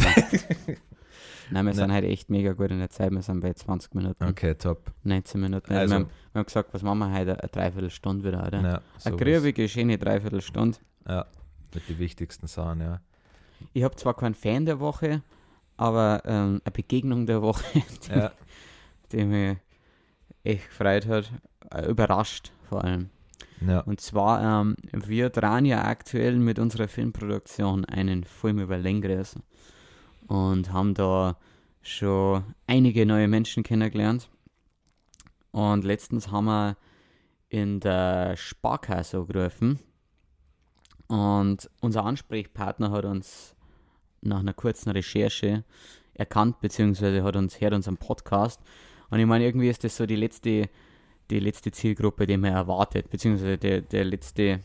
[0.66, 0.76] mehr.
[1.50, 3.12] Nein, wir sind heute echt mega gut in der Zeit.
[3.12, 4.90] Wir sind bei 20 Minuten, Okay, top.
[5.04, 5.72] 19 Minuten.
[5.72, 7.38] Also, wir, haben, wir haben gesagt, was machen wir heute?
[7.40, 8.60] Eine Dreiviertelstunde wieder, oder?
[8.60, 10.78] ja, Eine grübige, schöne Dreiviertelstunde.
[11.08, 11.26] Ja,
[11.72, 13.00] mit den wichtigsten Sachen, ja.
[13.72, 15.22] Ich habe zwar keinen Fan der Woche,
[15.76, 17.64] aber ähm, eine Begegnung der Woche,
[18.10, 18.32] Ja,
[19.12, 19.56] die mich
[20.42, 21.30] echt gefreut hat.
[21.72, 23.10] Äh, überrascht vor allem.
[23.66, 29.36] Ja, Und zwar, ähm, wir dran ja aktuell mit unserer Filmproduktion einen Film über Längres
[30.26, 31.36] und haben da
[31.82, 34.28] schon einige neue Menschen kennengelernt.
[35.52, 36.76] Und letztens haben wir
[37.48, 39.78] in der Sparkasse angerufen
[41.08, 43.54] und unser Ansprechpartner hat uns
[44.20, 45.64] nach einer kurzen Recherche
[46.14, 48.60] erkannt, beziehungsweise hat uns, hört uns am Podcast.
[49.10, 50.68] Und ich meine, irgendwie ist das so die letzte
[51.30, 54.60] die letzte Zielgruppe, die man erwartet, beziehungsweise der, der letzte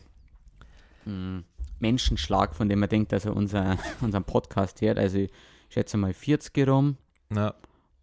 [1.04, 1.42] mh,
[1.80, 4.98] Menschenschlag, von dem man denkt, dass er unser, unseren Podcast hört.
[4.98, 5.30] Also ich
[5.70, 6.96] schätze mal 40 rum.
[7.34, 7.54] ja.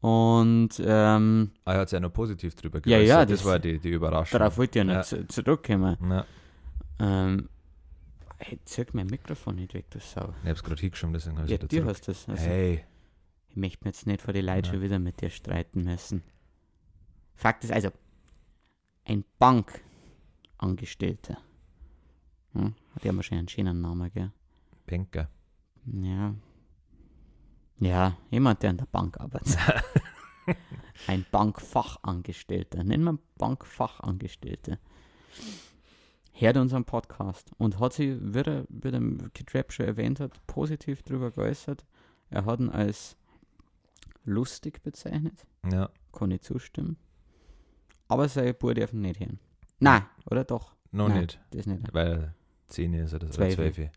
[0.02, 3.08] Und ähm, Ah, er hat sich ja noch positiv drüber Ja, geäußert.
[3.10, 4.40] ja, das, das- war die, die Überraschung.
[4.40, 5.02] darauf wollte ich ja noch Ja.
[5.04, 5.98] zu, zurückkommen.
[6.10, 6.26] Ja,
[7.00, 7.50] Ähm,
[8.38, 10.34] Hey, zirk mein Mikrofon nicht weg, du Sau.
[10.44, 11.86] Ich hab's gerade hingeschoben, deswegen habe ich Ja, wieder zurück.
[11.90, 12.30] hast das.
[12.30, 12.86] Also, Hey,
[13.50, 14.74] Ich möchte mir jetzt nicht vor die Leute Ja.
[14.76, 16.24] schon wieder mit dir streiten müssen.
[17.36, 17.90] Fakt ist also,
[19.10, 21.40] ein Bankangestellter.
[22.54, 22.76] Hm?
[22.94, 24.32] Hat ja wahrscheinlich einen schönen Namen, gell?
[24.86, 25.30] Banker.
[25.86, 26.36] Ja.
[27.80, 29.58] Ja, jemand, der an der Bank arbeitet.
[31.08, 32.84] ein Bankfachangestellter.
[32.84, 34.78] Nennen wir Bankfachangestellter.
[36.34, 39.02] Hört unseren Podcast und hat sich, wie er, wie der
[39.34, 41.84] Kid Rap schon erwähnt hat, positiv darüber geäußert.
[42.30, 43.18] Er hat ihn als
[44.24, 45.48] lustig bezeichnet.
[45.70, 46.98] Ja, Kann ich zustimmen.
[48.10, 49.40] Aber sein Bub darf ihn nicht hören.
[49.80, 50.76] Nein, oder doch?
[50.92, 51.20] noch Nein.
[51.22, 51.94] nicht, Das nicht.
[51.94, 52.34] weil er
[52.68, 53.34] 10 ist oder so.
[53.34, 53.58] Zwölf.
[53.60, 53.92] Oder 12.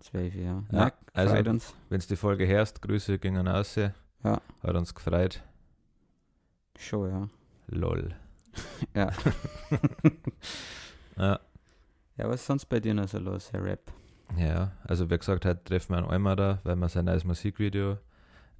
[0.00, 0.64] Zwölf Jahre.
[0.72, 1.74] Ja, Nein, also- uns.
[1.88, 3.76] Wenn du die Folge hörst, Grüße gingen raus.
[3.76, 3.92] Ja.
[4.24, 5.42] Hat uns gefreut.
[6.78, 7.28] Schon, ja.
[7.68, 8.14] Lol.
[8.94, 9.10] Ja.
[11.16, 11.38] Ja,
[12.16, 13.80] Ja, was ist sonst bei dir noch so los, Herr Rap?
[14.36, 17.98] ja, also wie gesagt, heute treffen wir einen da, weil wir sein neues Musikvideo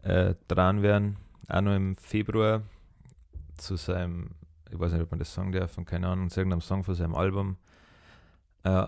[0.03, 1.17] äh, dran werden.
[1.49, 2.63] Auch noch im Februar
[3.57, 4.31] zu seinem,
[4.71, 6.95] ich weiß nicht, ob man das sagen darf, und keine Ahnung, zu irgendeinem Song von
[6.95, 7.57] seinem Album.
[8.65, 8.87] Äh,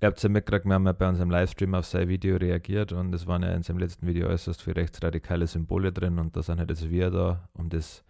[0.00, 3.14] Ihr habt ja mitgekriegt, wir haben ja bei unserem Livestream auf sein Video reagiert und
[3.14, 6.58] es waren ja in seinem letzten Video äußerst viele rechtsradikale Symbole drin und da sind
[6.58, 8.02] halt jetzt wir da, um das,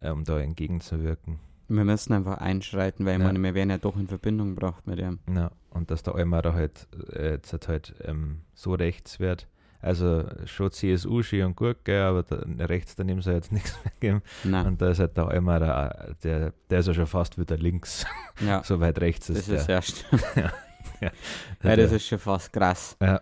[0.00, 1.38] äh, um da entgegenzuwirken.
[1.68, 3.26] Wir müssen einfach einschreiten, weil ich Ja.
[3.26, 5.20] meine, wir werden ja doch in Verbindung gebracht mit ihm.
[5.32, 9.46] Ja, und dass der Almara halt äh, jetzt halt, halt ähm, so rechts wird.
[9.80, 12.36] Also schon CSU schön und gut, gell, aber da,
[12.66, 14.22] rechts daneben soll jetzt nichts mehr geben.
[14.44, 17.56] Nein, Und da ist halt der Almara, äh, der, der ist ja schon fast wieder
[17.56, 18.04] links.
[18.46, 19.74] ja, so weit rechts das ist ist der.
[19.76, 20.04] erst.
[20.34, 20.52] Der-
[21.62, 22.96] Ja, das ist schon fast krass.
[23.00, 23.20] Ja.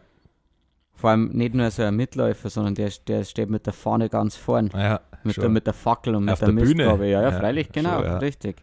[0.94, 4.34] Vor allem nicht nur so ein Mitläufer, sondern der, der steht mit der Fahne ganz
[4.34, 4.70] vorn.
[4.72, 6.74] ja, Mit der, mit der Fackel und mit Auf der, der Bühne.
[6.74, 7.06] Mistgabel.
[7.08, 8.16] Ja, ja, Ja, freilich, genau, schon, ja.
[8.18, 8.56] richtig.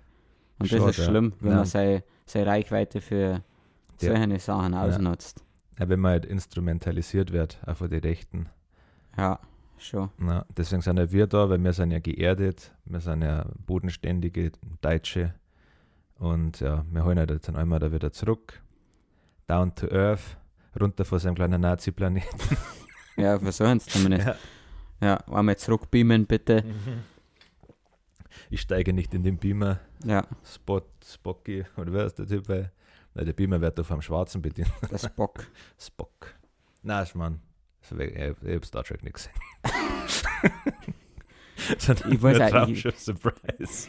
[0.58, 1.04] Und Schon, das ist ja.
[1.12, 1.58] schlimm, wenn Ja.
[1.58, 3.42] man seine, seine Reichweite für
[4.02, 4.16] Ja.
[4.18, 5.44] solche Sachen ausnutzt.
[5.80, 8.50] Ja, wenn man halt instrumentalisiert wird, auch von den Rechten.
[9.18, 9.40] Ja,
[9.78, 10.10] schon.
[10.20, 14.52] Ja, deswegen sind ja wir da, weil wir sind ja geerdet, wir sind ja bodenständige
[14.82, 15.34] Deutsche.
[16.20, 18.62] Und ja, wir holen halt jetzt den Almara wieder zurück.
[19.48, 20.38] Down to Earth,
[20.80, 22.40] runter von seinem kleinen Nazi-Planeten.
[23.16, 24.26] Ja, versuchen es zumindest.
[24.26, 24.36] Ja.
[25.00, 26.64] Ja, einmal zurückbeamen, bitte.
[28.50, 29.80] Ich steige nicht in den Beamer.
[30.04, 32.48] Ja, Spot, Spocky, oder wer ist der Typ?
[32.48, 32.72] Bei?
[33.16, 34.72] Nein, der Beamer wird doch vom Schwarzen bedient.
[34.90, 35.46] das Bock.
[35.80, 36.34] Spock.
[36.82, 37.40] Nein, ich mein,
[37.90, 39.34] also, ich, ich hab Star Trek nicht gesehen.
[42.10, 43.88] Ich weiß ich- Traumschiff Surprise.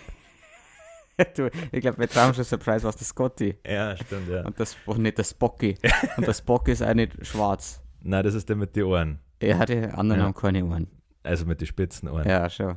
[1.36, 3.56] du, ich glaube, bei Traumschiff Surprise war es der Scotty.
[3.66, 4.44] Ja, stimmt, ja.
[4.44, 5.76] Und das war nicht der Spocky.
[6.16, 7.82] Und der Spock ist auch nicht schwarz.
[8.02, 9.18] Nein, das ist der mit den Ohren.
[9.40, 10.26] Er hatte anderen Ja.
[10.26, 10.86] haben keine Ohren.
[11.22, 12.28] Also mit den spitzen Ohren.
[12.28, 12.76] Ja, schon.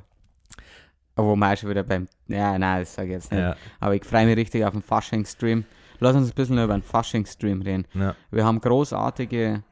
[1.16, 2.08] Aber auch schon wieder beim.
[2.28, 3.42] Ja, nein, das sage ich jetzt nicht.
[3.42, 3.56] ja.
[3.80, 5.66] Aber ich freue mich richtig auf den Fasching-Stream.
[6.00, 7.88] Lass uns ein bisschen über den Fasching-Stream reden.
[7.94, 8.16] ja.
[8.32, 9.64] Wir haben großartige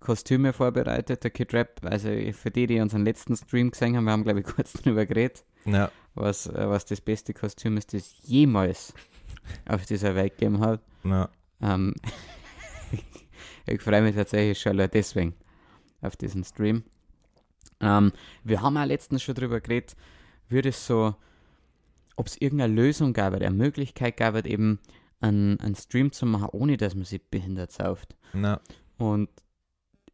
[0.00, 1.24] Kostüme vorbereitet.
[1.24, 4.40] Der Kid Rap, also für die, die unseren letzten Stream gesehen haben, wir haben, glaube
[4.40, 5.90] ich, kurz drüber geredet, ja.
[6.14, 8.92] was, äh, was das beste Kostüm ist, das jemals
[9.66, 10.80] auf dieser Welt gegeben hat.
[11.04, 11.28] ja.
[11.60, 11.94] Ähm,
[13.66, 15.34] ich freue mich tatsächlich schon deswegen
[16.00, 16.82] auf diesen Stream.
[17.80, 18.12] Ähm,
[18.44, 19.96] wir haben auch letztens schon drüber geredet,
[20.48, 21.14] wie das so,
[22.16, 24.80] ob es irgendeine Lösung gab, eine Möglichkeit gab, eben
[25.22, 28.16] einen, einen Stream zu machen, ohne dass man sich behindert sauft.
[28.34, 28.60] ja.
[28.98, 29.28] Und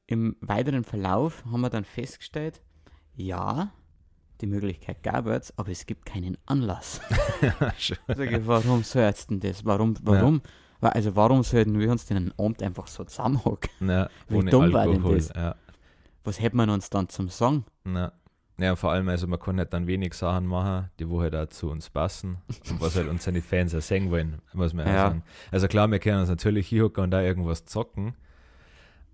[0.06, 2.62] im weiteren Verlauf haben wir dann festgestellt,
[3.14, 3.70] ja,
[4.40, 7.00] die Möglichkeit gab es, aber es gibt keinen Anlass.
[7.76, 7.94] Ich,
[8.46, 9.64] warum sollst denn das?
[9.66, 10.40] Warum, warum?
[10.80, 13.70] Wa- Also warum sollten wir uns denn einen Abend einfach so zusammenhocken?
[13.88, 14.08] ja.
[14.28, 15.16] Wie dumm war denn Alkohol.
[15.16, 15.28] das?
[15.36, 15.56] Ja.
[16.24, 17.64] Was hätten wir uns dann zum Song?
[17.86, 18.12] Ja.
[18.58, 21.46] Ja, vor allem, also man kann halt dann wenig Sachen machen, die wo halt auch
[21.46, 22.38] zu uns passen
[22.70, 24.92] und was halt unsere Fans auch sehen wollen, muss man ja.
[24.92, 24.98] Ja.
[25.08, 25.22] sagen.
[25.52, 28.14] Also klar, wir können uns natürlich hinhocken und da irgendwas zocken,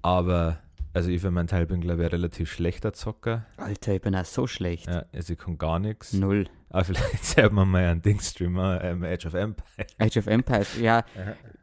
[0.02, 0.58] aber
[0.92, 3.46] also ich für meinen Teil bin glaube ich ein relativ schlechter Zocker.
[3.56, 4.86] Alter, ich bin auch so schlecht.
[4.86, 6.12] Ja, also ich kann gar nichts.
[6.12, 6.46] Null.
[6.70, 9.86] Aber vielleicht sollten wir mal einen Ding-Stream machen, ähm, Age of Empire.
[9.98, 11.04] Age of Empires, ja,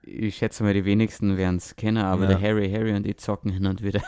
[0.03, 2.37] ich schätze mal, die wenigsten werden es kennen, aber Ja.
[2.37, 4.01] der Harry, Harry und ich zocken hin und wieder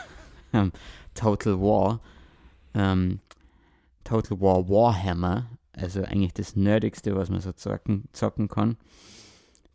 [1.14, 2.00] Total War.
[2.74, 3.20] Ähm,
[4.04, 8.76] Total War Warhammer, also eigentlich das Nerdigste, was man so zocken, zocken kann.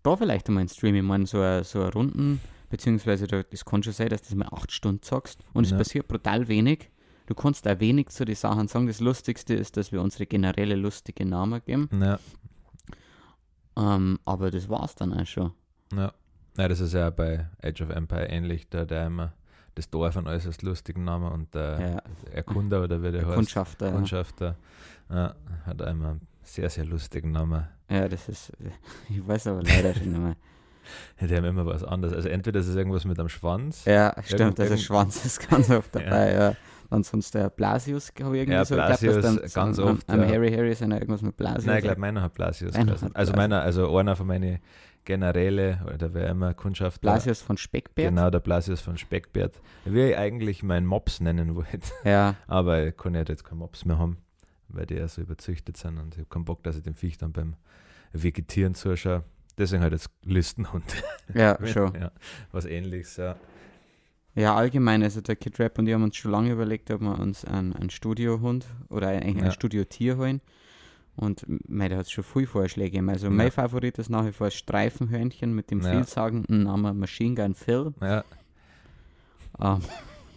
[0.03, 2.39] Da vielleicht einmal ein Stream, ich meine, so eine so eine Runden,
[2.69, 5.71] beziehungsweise da, das kann schon sein, dass du das mal acht Stunden zockst und es
[5.71, 5.77] Ja.
[5.77, 6.89] passiert brutal wenig.
[7.25, 8.87] Du kannst auch wenig zu den Sachen sagen.
[8.87, 11.89] Das Lustigste ist, dass wir unsere generelle lustige Namen geben.
[12.01, 12.17] Ja,
[13.77, 15.51] Ähm, aber das war's dann auch schon.
[15.93, 16.13] ja.
[16.57, 19.31] Ja, das ist ja bei Age of Empire ähnlich, da der immer
[19.75, 22.32] das Dorf einen äußerst lustigen Namen und der Ja.
[22.34, 23.36] Erkunder oder wie der heißt.
[23.36, 23.88] Kundschafter.
[23.88, 23.91] ja.
[23.93, 24.55] Kundschafter.
[25.10, 27.65] Ja, hat einmal einen sehr, sehr lustigen Namen.
[27.89, 28.51] Ja, das ist.
[29.10, 30.36] Ich weiß aber leider schon nicht mehr.
[31.29, 32.13] Die haben immer was anderes.
[32.15, 33.86] Also entweder ist es irgendwas mit dem Schwanz.
[33.86, 36.55] Ja, stimmt, Irgend- also irgend- Schwanz ist ganz oft dabei, ja.
[36.89, 40.10] Dann sonst der Blasius, habe ich irgendwie Ja, so Blasius dass dann ganz am, oft,
[40.10, 40.27] am ja.
[40.27, 41.65] Harry Harry ist ja irgendwas mit Blasius.
[41.65, 43.10] Nein, ich glaube, meiner hat Blasius Einer geheißen.
[43.10, 43.49] hat Also Blasius.
[43.51, 44.58] meiner, also einer von meinen
[45.09, 47.01] Generäle oder wer immer Kundschaft.
[47.01, 48.05] Blasius von Speckbert.
[48.09, 49.59] Genau, der Blasius von Speckbert.
[49.85, 51.79] Wie ich eigentlich meinen Mops nennen wollte.
[52.05, 54.17] Ja, Aber ich kann ja jetzt keinen Mops mehr haben,
[54.67, 57.17] weil die ja so überzüchtet sind und ich habe keinen Bock, dass ich dem Viech
[57.17, 57.55] dann beim
[58.13, 59.23] Vegetieren zuschaue.
[59.57, 60.85] Deswegen halt jetzt Listenhund.
[61.33, 61.93] ja, schon.
[61.99, 62.11] Ja,
[62.51, 63.35] was ähnliches, ja.
[64.35, 67.17] Ja, allgemein, also der Kid Rap und ich haben uns schon lange überlegt, ob wir
[67.19, 69.45] uns einen, einen Studiohund oder eigentlich Ja.
[69.45, 70.39] ein Studiotier holen.
[71.19, 73.10] Und mei, da hat es schon viele Vorschläge gegeben.
[73.10, 73.34] Also Ja.
[73.34, 75.91] mein Favorit ist nach wie vor Streifenhörnchen mit dem Ja.
[75.91, 77.93] vielsagenden Namen Machine Gun Phil.
[78.01, 78.23] Ja,
[79.60, 79.82] Ähm,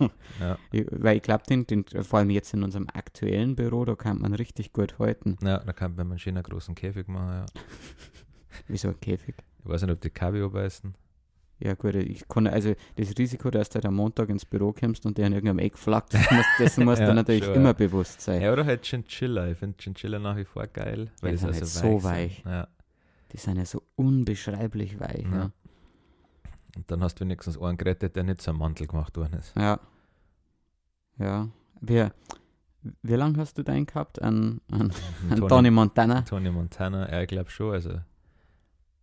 [0.40, 0.58] ja,
[0.90, 4.34] weil ich glaube, den, den, vor allem jetzt in unserem aktuellen Büro, da kann man
[4.34, 5.36] richtig gut halten.
[5.42, 7.46] ja, da kann man einen schönen großen Käfig machen, ja.
[8.68, 9.36] Wie so ein Käfig.
[9.60, 10.94] Ich weiß nicht, ob die Kabio beißen.
[11.64, 15.16] Ja gut, ich kann also das Risiko, dass du am Montag ins Büro kommst und
[15.16, 17.72] der in irgendeinem Eck flackt, das muss, dessen musst Ja, du natürlich schon, immer ja.
[17.72, 18.42] bewusst sein.
[18.42, 19.48] Ja, oder halt Chinchilla.
[19.48, 22.44] Ich finde Chinchilla nach wie vor geil, weil die sind so, halt so so weich.
[22.44, 22.52] weich.
[22.52, 22.68] Ja.
[23.32, 25.24] Die sind ja so unbeschreiblich weich.
[25.30, 25.52] Ja.
[26.74, 29.54] Und dann hast du wenigstens einen gerettet, der nicht so am Mantel gemacht worden ist.
[29.56, 29.78] Ja.
[31.18, 31.48] Ja.
[31.80, 32.06] Wie,
[33.02, 34.20] wie lange hast du deinen gehabt?
[34.20, 34.92] An, an,
[35.30, 36.22] an Tony Montana?
[36.22, 37.72] Tony Montana, ja, ich glaube schon.
[37.72, 38.00] Also,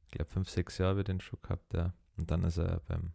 [0.07, 1.93] ich glaube, fünf, sechs Jahre habe ich den schon gehabt, ja.
[2.19, 3.11] Und dann ist er beim.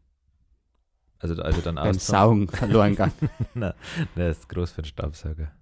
[1.18, 1.94] Also, also dann Beim.
[1.94, 3.12] Saugen verloren gegangen.
[4.16, 5.52] Der ist groß für den Staubsauger.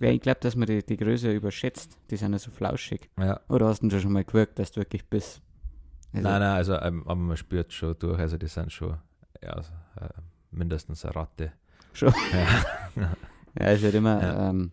[0.00, 1.98] Ja, ich glaube, dass man die, die Größe überschätzt.
[2.10, 3.10] Die sind ja so flauschig.
[3.18, 3.40] Ja.
[3.48, 5.42] Oder hast du denn schon mal gewirkt, dass du wirklich bist?
[6.12, 8.18] Also, nein, nein, also, ähm, aber man spürt schon durch.
[8.18, 8.96] Also, die sind schon
[9.42, 10.08] ja, äh,
[10.50, 11.52] mindestens eine Ratte.
[11.92, 12.14] Schon?
[12.96, 13.16] Ja.
[13.58, 14.48] Ja, es wird immer Ja.
[14.48, 14.72] ähm,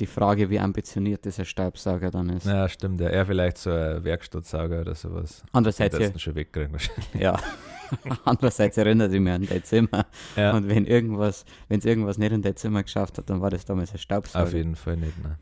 [0.00, 2.46] die Frage, wie ambitioniert dieser Staubsauger dann ist.
[2.46, 3.00] ja, stimmt.
[3.00, 5.42] Ja, er vielleicht so ein Werkstattsauger oder sowas.
[5.52, 7.06] Andererseits, ja, schon wegkriegen wahrscheinlich.
[7.14, 7.36] ja.
[8.24, 10.06] Andererseits erinnert ich mich an dein Zimmer.
[10.36, 13.50] Ja, Und wenn irgendwas, wenn es irgendwas nicht in dein Zimmer geschafft hat, dann war
[13.50, 14.44] das damals ein Staubsauger.
[14.44, 15.16] auf jeden Fall nicht.
[15.22, 15.38] Ne.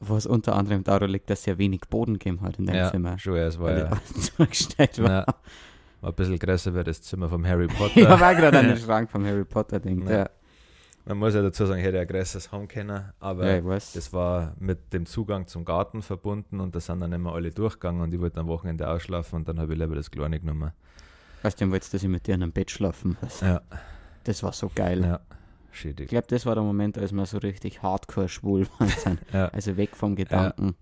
[0.00, 2.90] Was unter anderem daran liegt, dass es ja wenig Boden gegeben hat in deinem Ja,
[2.90, 3.18] Zimmer.
[3.18, 3.90] schon, ja, es war ja,
[4.36, 5.10] zugestellt war.
[5.10, 5.26] ja,
[6.00, 7.96] war ein bisschen größer wie das Zimmer vom Harry Potter.
[7.96, 10.10] Ich habe auch gerade an den Schrank vom Harry Potter gedacht.
[10.10, 10.30] Ja.
[11.06, 13.92] Ja, Man muss ja dazu sagen, ich hätte ein größeres haben können, aber ja ich
[13.92, 18.02] das war mit dem Zugang zum Garten verbunden und da sind dann immer alle durchgegangen
[18.02, 20.72] und ich wollte am Wochenende ausschlafen und dann habe ich lieber das Kleine genommen.
[21.42, 23.40] Weißt du, wolltest, dass ich mit dir in einem Bett schlafen muss?
[23.40, 23.60] Ja,
[24.24, 25.02] Das war so geil.
[25.02, 25.20] ja,
[25.72, 26.08] Ich schädig.
[26.08, 29.18] glaube, das war der Moment, als wir so richtig hardcore schwul waren.
[29.32, 30.76] Ja, Also weg vom Gedanken,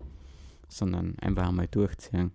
[0.67, 2.31] sondern einfach einmal durchziehen.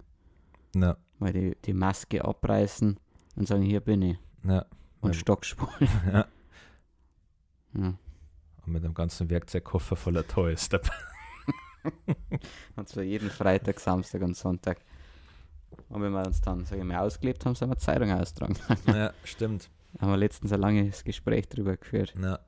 [0.74, 2.98] ja, Mal die, die Maske abreißen
[3.36, 4.18] und sagen, hier bin ich.
[4.44, 4.64] ja,
[5.00, 5.20] Und Ja.
[5.20, 5.68] stockschwul.
[6.12, 6.26] ja.
[7.76, 7.94] Ja.
[8.64, 10.90] Und mit einem ganzen Werkzeugkoffer voller Toys dabei.
[12.74, 14.78] Und zwar jeden Freitag, Samstag und Sonntag.
[15.88, 18.56] Und wenn wir uns dann, sag ich mal, ausgelebt haben, sind wir Zeitung austragen.
[18.86, 19.68] ja, stimmt.
[19.94, 22.14] Da haben wir letztens ein langes Gespräch drüber geführt.
[22.20, 22.38] Ja,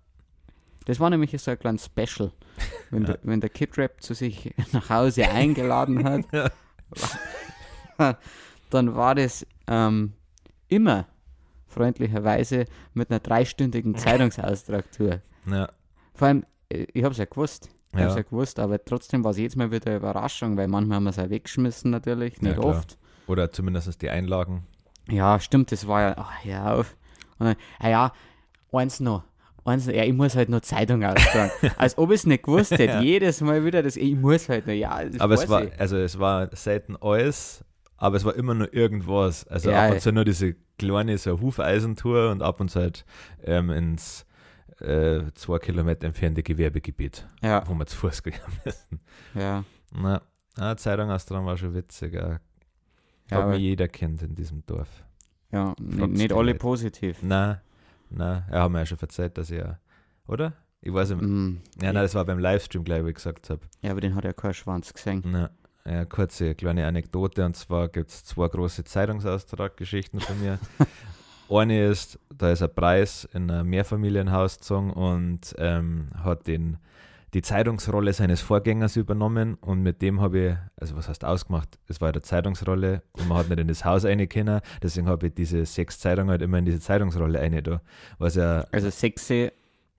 [0.86, 2.32] Das war nämlich so ein kleines Special.
[2.90, 3.08] Wenn, Ja.
[3.12, 6.24] der, wenn der Kid Rap zu sich nach Hause eingeladen hat,
[8.70, 10.14] dann war das ähm,
[10.68, 11.06] immer
[11.68, 13.94] freundlicherweise mit einer dreistündigen
[14.42, 15.20] Zeitungsaustragtour.
[15.50, 15.68] ja,
[16.14, 17.68] Vor allem, äh, ich habe es ja gewusst.
[17.92, 20.56] Ich habe es ja, ja gewusst, aber trotzdem war es jedes Mal wieder eine Überraschung,
[20.56, 22.66] weil manchmal haben wir es auch weggeschmissen natürlich, Ja, nicht klar.
[22.76, 22.98] oft.
[23.26, 24.66] Oder zumindest die Einlagen.
[25.10, 26.96] Ja, stimmt, das war ja, ach, ja, auf.
[27.38, 28.12] Und dann, ah ja,
[28.72, 29.24] eins noch.
[29.64, 31.50] Eins noch, ja, ich muss halt noch Zeitung austragen.
[31.78, 32.84] Als ob ich es nicht gewusst hätte.
[32.84, 33.00] Ja.
[33.00, 35.00] Jedes Mal wieder das, ich muss halt noch, ja.
[35.18, 35.80] Aber es war, ich.
[35.80, 37.64] also es war selten alles,
[37.98, 39.46] aber es war immer nur irgendwas.
[39.46, 39.94] Also Ja, ab ja.
[39.94, 43.04] und zu nur diese kleine so Hufeisentour und ab und zu halt
[43.42, 44.24] ähm, ins
[44.80, 49.00] äh, zwei Kilometer entfernte Gewerbegebiet, Ja, wo wir zu Fuß gegangen müssen.
[49.34, 49.64] ja.
[49.92, 50.22] Na,
[50.56, 52.14] ah, Zeitung austragen war schon witzig.
[52.14, 52.38] Ja.
[53.30, 54.88] Ja, Hat mir jeder kennt in diesem Dorf.
[55.50, 56.58] ja Fragst nicht, nicht alle Leute.
[56.58, 57.18] positiv.
[57.22, 57.60] Na,
[58.10, 59.80] na, er hat mir ja schon erzählt, dass er,
[60.26, 60.54] oder?
[60.80, 61.22] Ich weiß nicht.
[61.22, 63.60] Mm, Ja, nein, das war beim Livestream, glaube ich, wie ich gesagt habe.
[63.82, 65.22] ja, aber den hat ja kein Schwanz gesehen.
[65.26, 65.50] Na,
[65.86, 70.58] ja, kurze kleine Anekdote und zwar gibt es zwei große Zeitungsaustraggeschichten von mir.
[71.50, 76.76] Eine ist, da ist ein Preis in ein Mehrfamilienhaus gezogen und ähm, hat den,
[77.32, 82.02] die Zeitungsrolle seines Vorgängers übernommen und mit dem habe ich, also was heißt ausgemacht, es
[82.02, 85.34] war der Zeitungsrolle und man hat nicht in das Haus rein können, deswegen habe ich
[85.34, 87.80] diese sechs Zeitungen halt immer in diese Zeitungsrolle rein da,
[88.18, 89.26] was ja, Also sechs,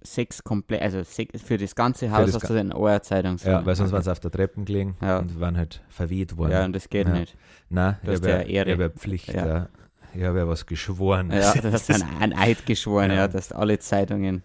[0.01, 3.37] sechs komplett, also sechs, für das ganze Haus das hast du einer Zeitung.
[3.43, 5.19] ja, weil sonst waren sie auf der Treppe gelegen Ja.
[5.19, 6.51] und waren halt verweht worden.
[6.51, 7.13] Ja, und das geht Ja.
[7.13, 7.35] nicht.
[7.69, 8.71] Nein, ich hast habe ja, Ehre.
[8.73, 9.45] hab ja Pflicht, Ja.
[9.47, 9.69] ja.
[10.15, 11.31] Ich habe ja was geschworen.
[11.31, 13.17] Ja, du hast ein, ein Eid geschworen, ja.
[13.17, 13.27] Ja.
[13.27, 14.41] dass alle Zeitungen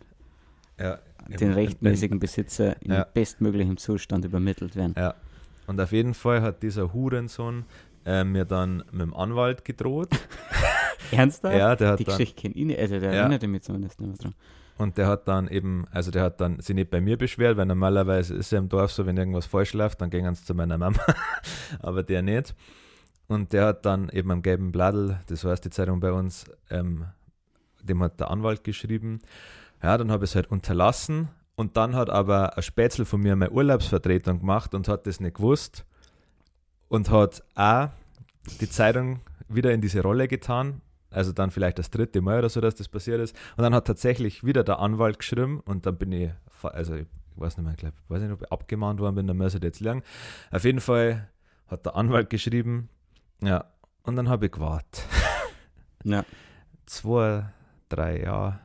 [0.79, 3.05] ja, den rechtmäßigen Besitzer in Ja.
[3.15, 4.95] bestmöglichem Zustand übermittelt werden.
[4.97, 5.15] Ja.
[5.67, 7.65] Und auf jeden Fall hat dieser Hurensohn
[8.05, 10.11] äh, mir dann mit dem Anwalt gedroht.
[11.11, 11.57] Ernsthaft?
[11.57, 13.21] ja, der hat Die dann, Geschichte kenne ich nicht, also der Ja.
[13.21, 14.35] erinnerte mich zumindest nicht mehr dran.
[14.77, 17.67] Und der hat dann eben, also der hat dann sich nicht bei mir beschwert, weil
[17.67, 20.79] normalerweise ist ja im Dorf so, wenn irgendwas falsch läuft, dann gehen sie zu meiner
[20.79, 20.99] Mama,
[21.81, 22.55] aber der nicht.
[23.27, 27.07] Und der hat dann eben am gelben Bladel, das heißt die Zeitung bei uns, ähm,
[27.83, 29.21] dem hat der Anwalt geschrieben.
[29.83, 33.37] Ja, dann habe ich es halt unterlassen und dann hat aber ein Spätzle von mir
[33.37, 35.85] meine Urlaubsvertretung gemacht und hat das nicht gewusst
[36.89, 37.89] und hat auch
[38.61, 40.81] die Zeitung wieder in diese Rolle getan.
[41.15, 43.37] Also dann vielleicht das dritte Mal oder so, dass das passiert ist.
[43.57, 46.31] Und dann hat tatsächlich wieder der Anwalt geschrieben und dann bin ich,
[46.63, 49.41] also ich weiß nicht mehr, ich glaub, weiß nicht, ob ich abgemahnt worden bin, dann
[49.41, 50.03] ich jetzt lernen.
[50.51, 51.29] Auf jeden Fall
[51.69, 52.89] hat der Anwalt geschrieben,
[53.43, 53.65] ja,
[54.03, 55.05] und dann habe ich gewartet.
[56.07, 56.23] Ja.
[56.85, 57.47] Zwei,
[57.89, 58.61] drei Jahre.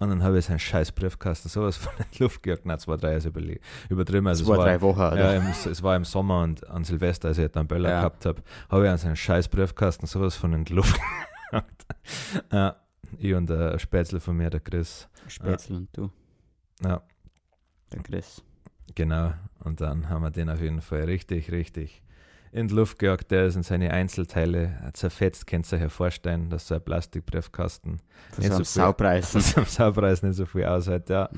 [0.00, 2.66] Und dann habe ich seinen scheiß Briefkasten sowas von in die Luft gejagt.
[2.66, 4.26] Nein, zwei, drei ist überle- übertrieben.
[4.28, 5.16] Also Zwei, es war, drei Wochen, oder?
[5.16, 7.98] ja, im, es war im Sommer und an Silvester, als ich dann Böller Ja.
[8.00, 11.00] gehabt habe, habe ich an seinen scheiß Briefkasten sowas von in die Luft
[11.50, 11.86] gejagt.
[12.52, 12.76] ja,
[13.18, 15.08] ich und der Spätzle von mir, der Chris.
[15.26, 16.10] Spätzle und du,
[16.82, 17.02] Ja,
[17.92, 18.42] der Chris.
[18.94, 19.32] genau.
[19.60, 22.02] Und dann haben wir den auf jeden Fall richtig, richtig
[22.52, 23.30] in die Luft gejagt.
[23.30, 25.50] Der ist in seine Einzelteile zerfetzt.
[25.52, 28.00] Ihr euch ja vorstellen, dass so ein Plastikbriefkasten
[28.32, 28.82] Von Nicht so so viel.
[28.82, 29.32] Saupreis.
[29.66, 31.10] Saupreis nicht so viel aushält.
[31.10, 31.28] Ja,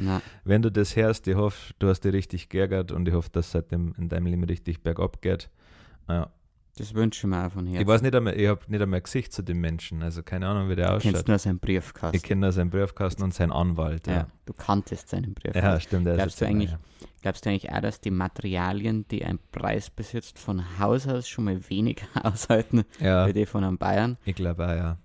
[0.45, 3.47] wenn du das hörst, ich hoffe, du hast dich richtig geärgert und ich hoffe, dass
[3.47, 5.51] es seitdem in deinem Leben richtig bergab geht.
[6.09, 6.31] Ja.
[6.77, 7.81] Das wünsche ich mir auch von Herzen.
[7.83, 10.69] Ich weiß nicht einmal, ich habe nicht einmal Gesicht zu dem Menschen, also keine Ahnung,
[10.71, 11.29] wie der Du kennst ausschaut.
[11.29, 12.17] nur seinen Briefkasten.
[12.17, 14.07] Ich kenne nur seinen Briefkasten und seinen Anwalt.
[14.07, 14.13] ja.
[14.15, 15.59] Ja, du kanntest seinen Briefkasten.
[15.69, 16.07] ja stimmt.
[16.07, 16.77] der ist Glaubst jetzt du eigentlich-
[17.23, 21.45] Glaubst du eigentlich auch, dass die Materialien, die ein Preis besitzt, von Haus aus schon
[21.45, 24.17] mal weniger aushalten, Ja, wie die von einem Bayern?
[24.25, 24.99] ich glaube auch, ja.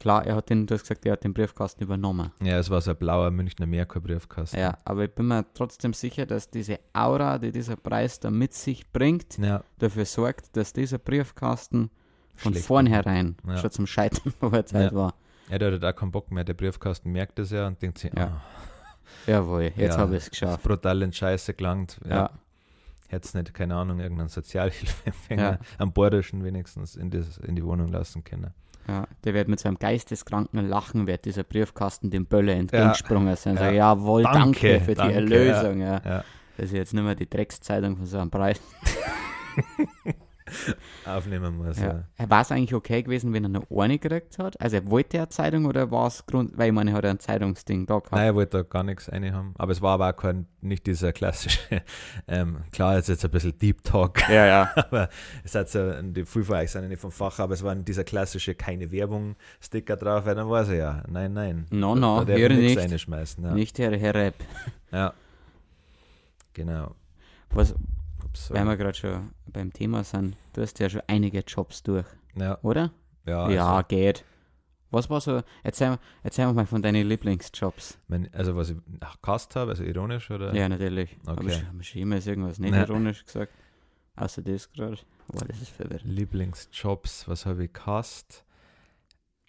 [0.00, 2.30] Klar, er hat den, du hast gesagt, er hat den Briefkasten übernommen.
[2.40, 4.58] Ja, es war so ein blauer Münchner Merkur-Briefkasten.
[4.58, 8.54] Ja, aber ich bin mir trotzdem sicher, dass diese Aura, die dieser Preis da mit
[8.54, 11.90] sich bringt, Ja, dafür sorgt, dass dieser Briefkasten
[12.36, 12.66] von Schlecht.
[12.66, 13.56] vornherein Ja.
[13.56, 14.96] schon zum Scheitern verurteilt Ja.
[14.96, 15.14] war.
[15.50, 16.44] ja, der hat auch keinen Bock mehr.
[16.44, 18.24] Der Briefkasten merkt das ja und denkt sich, Ja.
[18.26, 18.42] ah,
[19.26, 20.62] Jawohl, jetzt Ja, habe ich es geschafft.
[20.62, 21.98] brutal in Scheiße gelangt.
[22.08, 22.30] Ja.
[23.08, 25.58] Hätte nicht, keine Ahnung, irgendeinen Sozialhilfeempfänger, Ja.
[25.78, 28.52] am Bordischen wenigstens in, das, in die Wohnung lassen können.
[28.88, 33.56] Ja, der wird mit seinem geisteskranken Lachen, wird dieser Briefkasten dem Böller entgegengesprungen sein.
[33.56, 33.64] Ja.
[33.64, 33.68] Ja.
[33.68, 35.80] So, jawohl, danke, Danke, für danke, die Erlösung.
[35.80, 36.00] Ja.
[36.04, 36.24] Ja.
[36.56, 38.60] Das ist jetzt nicht mehr die Dreckszeitung von so einem Preis.
[41.06, 42.04] Aufnehmen muss, Ja.
[42.18, 42.30] ja.
[42.30, 44.60] War es eigentlich okay gewesen, wenn er eine Ohrne gekriegt hat?
[44.60, 47.18] Also wollte er eine Zeitung oder war es Grund, weil ich meine, er hat ein
[47.18, 48.12] Zeitungsding da gehabt.
[48.12, 49.54] Nein, er wollte da gar nichts rein haben.
[49.58, 51.60] Aber es war aber auch kein, nicht dieser klassische,
[52.28, 54.70] ähm, klar, jetzt jetzt ein bisschen Deep Talk, Ja, ja.
[54.76, 55.08] aber
[55.44, 58.04] es hat so, die viele von euch sind nicht vom Fach, aber es war dieser
[58.04, 61.66] klassische keine Werbung-Sticker drauf, weil dann weiß er ja, nein, nein.
[61.70, 62.90] No, da, no, da höre nichts nicht.
[62.92, 63.44] reinschmeißen.
[63.44, 63.54] Ja.
[63.54, 64.34] Nicht Herr, Herr Repp.
[64.92, 65.12] ja.
[66.54, 66.94] Genau.
[67.50, 67.74] Was,
[68.28, 72.06] Ups, weil wir gerade schon beim Thema sind, du hast ja schon einige Jobs durch,
[72.36, 72.92] ja, oder?
[73.26, 74.24] ja, ja, also, geht.
[74.90, 77.98] Was war so, erzähl, erzähl mal von deinen Lieblingsjobs.
[78.08, 78.76] mein, also was ich
[79.20, 80.54] gehasst habe, also ironisch oder?
[80.54, 81.14] Ja, natürlich.
[81.26, 81.30] Okay.
[81.30, 82.82] Aber ich habe schon immer irgendwas nicht Ja.
[82.84, 83.52] ironisch gesagt.
[84.16, 84.96] Außer das gerade.
[85.28, 86.06] Boah, das ist verwirrend.
[86.10, 88.44] Lieblingsjobs, was habe ich gehasst?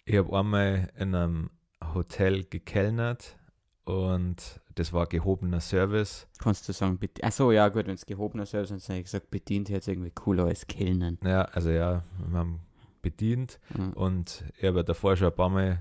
[0.04, 1.50] Ich habe einmal in einem
[1.94, 3.38] Hotel gekellnert
[3.84, 6.26] und das war gehobener Service.
[6.38, 7.24] Kannst du sagen, bedient.
[7.24, 10.10] Achso, ja, gut, wenn es gehobener Service ist, dann hätte ich gesagt, bedient jetzt irgendwie
[10.10, 11.18] cooler als Kellnern.
[11.24, 12.60] Ja, also ja, wir haben
[13.02, 13.92] bedient Mhm.
[13.94, 15.80] und ich habe davor schon ein paar Mal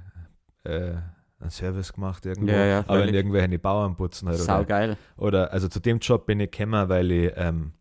[0.64, 0.94] äh,
[1.40, 2.52] einen Service gemacht irgendwo.
[2.52, 4.98] Ja, ja, aber in irgendwelchen Bauern putzen halt, oder, Saugeil.
[5.18, 7.74] oder also zu dem Job bin ich gekommen, weil ich ähm,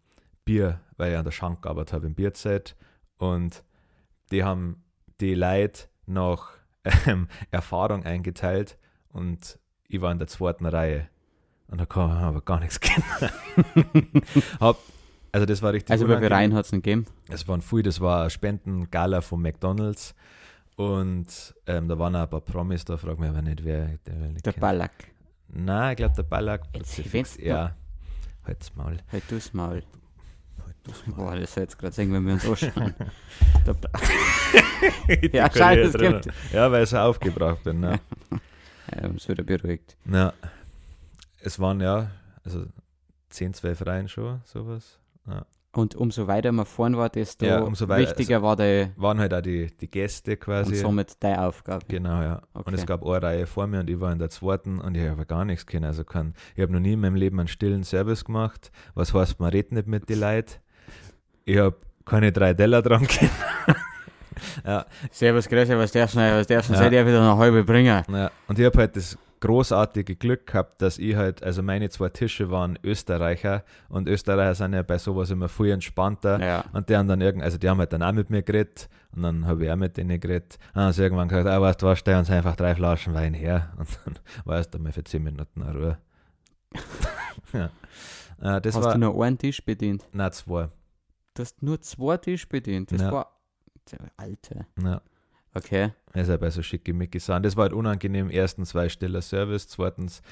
[0.44, 2.76] Bier, weil ich an der Schank gearbeitet habe im Bierzeit
[3.18, 3.62] und
[4.30, 4.82] die haben
[5.20, 6.50] die Leute nach
[7.06, 8.76] ähm, Erfahrung eingeteilt
[9.08, 11.08] und ich war in der zweiten Reihe
[11.68, 13.04] und da kann man aber gar nichts kennen.
[14.60, 14.76] hab,
[15.32, 16.30] also das war richtig Also, wie viele.
[16.30, 17.06] Reihen hat es denn gegeben?
[17.28, 20.14] Es waren viel, das war eine Spendengala von McDonalds
[20.76, 24.20] und ähm, da waren auch ein paar Promis, da frag mich aber nicht, wer der
[24.20, 24.52] will nicht Der.
[24.52, 24.92] Ballack.
[25.48, 26.62] Nein, ich glaube der Ballack.
[26.74, 27.74] Jetzt, ja.
[28.44, 28.98] Halt's Maul.
[29.10, 29.82] Halt du's mal.
[30.64, 31.16] Halt du's Maul.
[31.16, 32.94] Boah, das soll jetzt gerade sagen, wenn wir uns anschauen.
[35.32, 36.20] Ja, es drinnen.
[36.20, 37.80] gibt- Ja, weil ich so aufgebracht bin.
[37.80, 37.98] Ne?
[38.94, 39.96] ja, es wird er beruhigt.
[40.10, 40.32] ja.
[41.40, 42.10] Es waren ja,
[42.44, 42.66] also
[43.30, 44.98] 10, 12 Reihen schon, sowas.
[45.70, 49.32] Und umso weiter man vorn war, desto Ja, umso weiter- wichtiger war der Waren halt
[49.34, 50.74] auch die, die Gäste und quasi.
[50.74, 51.84] somit deine Aufgabe.
[51.86, 52.42] Genau, ja.
[52.54, 52.74] Und Okay.
[52.74, 55.26] es gab eine Reihe vor mir und ich war in der zweiten und ich habe
[55.26, 55.84] gar nichts können.
[55.84, 58.72] Also kann, ich habe noch nie in meinem Leben einen stillen Service gemacht.
[58.94, 60.54] Was heißt, man redet nicht mit den Leuten.
[61.44, 63.30] Ich habe keine drei Teller dran können.
[64.66, 66.78] Ja, Servus, Grüße, was darfst du, was darfst du, Ja.
[66.80, 68.02] seid ihr wieder eine halbe bringen?
[68.10, 68.30] ja.
[68.46, 72.50] Und ich habe halt das großartige Glück gehabt, dass ich halt, also meine zwei Tische
[72.50, 76.40] waren Österreicher und Österreicher sind ja bei sowas immer viel entspannter.
[76.44, 76.64] Ja.
[76.72, 79.22] Und die haben dann irgend, also die haben halt dann auch mit mir geredet und
[79.22, 80.58] dann habe ich auch mit denen geredet.
[80.70, 83.14] Und dann haben sie irgendwann gesagt, ah, weißt du was, stell uns einfach drei Flaschen
[83.14, 83.70] Wein her.
[83.78, 85.98] Und dann war erst einmal für zehn Minuten eine Ruhe.
[87.52, 87.70] ja.
[88.56, 90.04] Äh, das Hast war, du nur einen Tisch bedient?
[90.12, 90.68] nein, zwei.
[91.34, 92.90] Du hast nur zwei Tische bedient.
[92.92, 93.12] Das Ja.
[93.12, 93.37] war.
[94.16, 94.66] Alter.
[94.82, 95.00] Ja.
[95.54, 95.90] Okay.
[96.12, 97.42] Er ist ja bei so schickimicki Sachen.
[97.42, 98.30] Das war halt unangenehm.
[98.30, 99.66] Erstens, weil stiller Service.
[99.68, 100.22] Zweitens,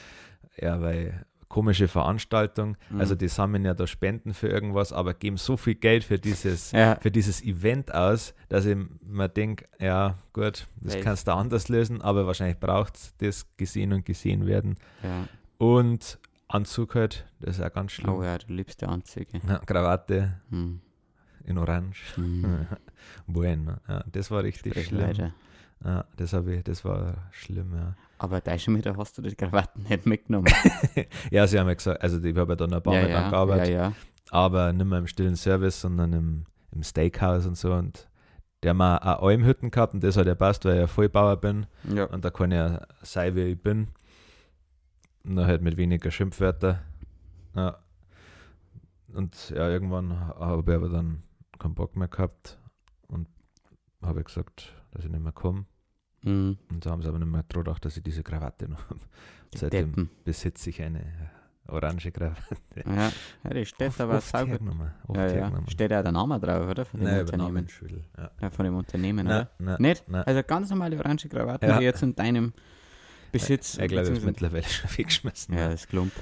[0.60, 2.76] ja, weil komische Veranstaltung.
[2.90, 3.00] Mhm.
[3.00, 6.70] Also die sammeln ja da Spenden für irgendwas, aber geben so viel Geld für dieses,
[6.72, 6.96] Ja.
[7.00, 11.68] für dieses Event aus, dass ich mir denke, ja gut, das Weil- kannst du anders
[11.68, 14.76] lösen, aber wahrscheinlich braucht es das gesehen und gesehen werden.
[15.02, 15.26] ja.
[15.58, 18.12] Und Anzug halt, das ist auch ganz schlimm.
[18.14, 19.40] Oh ja, du liebst die Anzüge.
[19.48, 20.80] Ja, Krawatte Hm.
[21.46, 22.16] In Orange.
[22.16, 22.66] Hm.
[23.26, 23.76] bueno.
[23.88, 25.32] Ja, das war richtig schlimm.
[25.84, 27.94] Ja, das, ich, das war schlimm, ja.
[28.18, 30.52] Aber da schon wieder hast du die Krawatten nicht mitgenommen.
[31.30, 33.30] Ja, sie haben ja gesagt, also ich habe ja dann ein paar ja, Mal ja,
[33.30, 33.92] gearbeitet, ja, ja.
[34.30, 37.74] aber nicht mehr im stillen Service, sondern im, im Steakhouse und so.
[37.74, 38.08] Und
[38.62, 41.36] der haben auch eine Almhütten gehabt und das hat ja passt, weil ich ja Vollbauer
[41.36, 42.04] bin ja.
[42.04, 43.88] und da kann ich ja sein, wie ich bin.
[45.24, 46.82] Und dann halt mit weniger Schimpfwörter.
[47.54, 47.78] Ja.
[49.12, 51.22] Und ja, irgendwann habe ich aber dann
[51.58, 52.58] keinen Bock mehr gehabt
[53.08, 53.28] und
[54.02, 55.66] habe gesagt, dass ich nicht mehr komme.
[56.22, 56.58] Mhm.
[56.70, 59.00] Und da haben sie aber nicht mehr gedacht, dass ich diese Krawatte noch habe.
[59.54, 60.10] Seitdem Deppen.
[60.24, 61.30] besitze ich eine
[61.68, 62.56] orange Krawatte.
[62.84, 63.12] Ja,
[63.44, 64.50] ja, die steht aber Oft saugut.
[64.50, 65.52] hergenommen, Ja, ja.
[65.68, 66.84] Steht ja der Name drauf, oder?
[66.84, 67.66] Von dem Nein, Unternehmen.
[68.16, 68.30] Ja.
[68.40, 69.50] Ja, von dem Unternehmen, Nein, oder?
[69.58, 70.08] nein, Nicht?
[70.08, 70.24] nein.
[70.24, 71.78] Also ganz normale orange Krawatten, Ja.
[71.78, 72.52] die jetzt in deinem
[73.32, 73.78] Besitz.
[73.78, 75.56] Ich glaube, ich habe mittlerweile schon weggeschmissen.
[75.56, 76.12] ja, das Klump.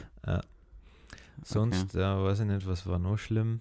[1.43, 3.61] Sonst, ja, weiß ich nicht, was war noch schlimm.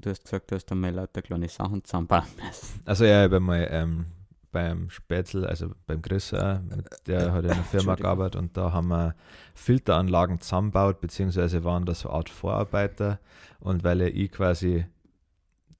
[0.00, 2.80] Du hast gesagt, du hast einmal lauter kleine Sachen zusammenbauen müssen.
[2.84, 4.06] Also ja, ich habe mal ähm,
[4.50, 8.88] beim Spätzl, also beim Chris, mit der hat in einer Firma gearbeitet und da haben
[8.88, 9.14] wir
[9.54, 13.18] Filteranlagen zusammengebaut, beziehungsweise waren da so Art Vorarbeiter
[13.60, 14.86] und weil ich quasi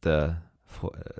[0.04, 0.42] der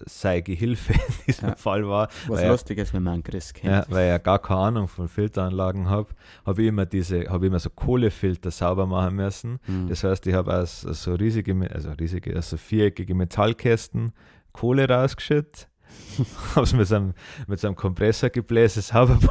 [0.07, 1.57] sei Gehilfe in diesem Ja.
[1.57, 3.72] Fall war, Was lustig ist, wenn man einen Chris kennt.
[3.72, 6.11] Ja, weil ich ja gar keine Ahnung von Filteranlagen habe,
[6.44, 9.59] habe ich immer diese, habe immer so Kohlefilter sauber machen müssen.
[9.66, 9.88] Mhm.
[9.88, 14.12] Das heißt, ich habe aus so riesige, also riesige, also viereckige Metallkästen
[14.53, 15.68] Kohle rausgeschüttet,
[16.55, 17.14] habe es mit so einem,
[17.46, 19.18] mit so einem Kompressor gebläst, sauber.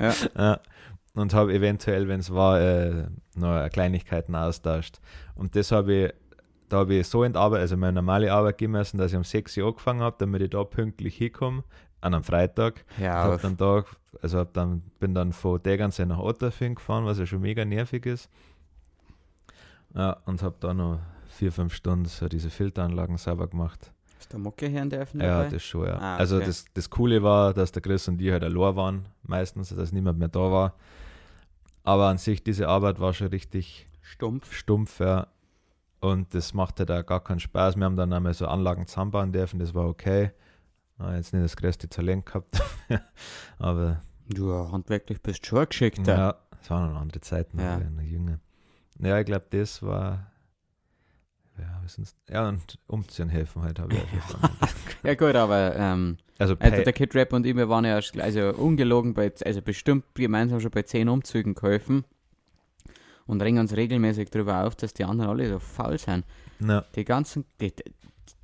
[0.00, 0.14] Ja.
[0.36, 0.60] Ja.
[1.14, 5.00] Und habe eventuell, wenn es war, äh, noch Kleinigkeiten austauscht.
[5.34, 6.12] Und das habe ich,
[6.68, 9.56] da habe ich so entarbeitet, also meine normale Arbeit gehen müssen, dass ich um 6
[9.58, 11.64] Uhr angefangen habe, damit ich da pünktlich hinkomme,
[12.00, 12.84] an einem Freitag.
[13.00, 13.84] ja, Hab dann da,
[14.22, 18.06] also hab dann, bin dann von Tegernsee nach Otterfing gefahren, was ja schon mega nervig
[18.06, 18.30] ist.
[19.94, 23.92] Ja, und habe da noch vier, fünf Stunden so diese Filteranlagen sauber gemacht.
[24.20, 25.48] Ist der Mucke hören dürfen Ja, dabei?
[25.50, 25.98] das schon, ja.
[25.98, 26.46] Ah, Also okay.
[26.46, 30.18] das, das Coole war, dass der Chris und die halt allein waren, meistens, dass niemand
[30.18, 30.74] mehr da war.
[31.84, 34.52] Aber an sich, diese Arbeit war schon richtig Stumpf.
[34.54, 35.26] stumpf, ja.
[36.00, 37.76] Und das macht halt auch gar keinen Spaß.
[37.76, 40.30] Wir haben dann einmal so Anlagen zusammenbauen dürfen, das war okay.
[40.98, 42.60] Ah, jetzt nicht das größte Talent gehabt.
[43.58, 46.06] Aber Du, handwerklich bist schon geschickt.
[46.06, 46.16] Ja.
[46.16, 47.78] ja, es waren noch andere Zeiten, Ja.
[47.78, 47.90] ja.
[47.90, 48.38] noch jünger.
[48.98, 50.30] Ja, ich glaube, das war.
[51.56, 51.80] Ja?
[52.30, 54.76] Ja, und umziehen helfen halt, habe ich auch schon gemacht.
[55.02, 58.54] ja gut, aber ähm, Also, also der Kid Rap und ich, wir waren ja also
[58.54, 62.04] ungelogen bei, also bestimmt gemeinsam schon bei zehn Umzügen geholfen
[63.28, 66.24] und ringen uns regelmäßig darüber auf, dass die anderen alle so faul sind.
[66.58, 67.84] ja, Die ganzen, die, die,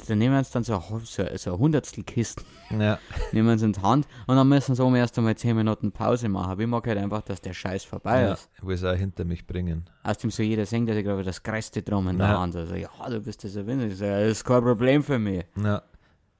[0.07, 2.99] da nehmen wir uns dann so, so, so ein Hundertstel Kisten, ja,
[3.33, 6.29] nehmen wir uns in die Hand und dann müssen sie erst einmal 10 Minuten Pause
[6.29, 6.59] machen.
[6.61, 8.49] Ich mag halt einfach, dass der Scheiß vorbei ja, ist.
[8.57, 9.89] ich will es auch hinter mich bringen.
[10.05, 12.41] Außerdem so jeder singt, dass ich glaube das größte Drum in der Ja.
[12.41, 12.55] Hand.
[12.57, 13.85] Also, ja, du bist das Winner.
[13.87, 15.45] Ich sag, Das ist kein Problem für mich.
[15.63, 15.83] Ja,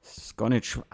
[0.01, 0.85] Das ist gar nicht schwer.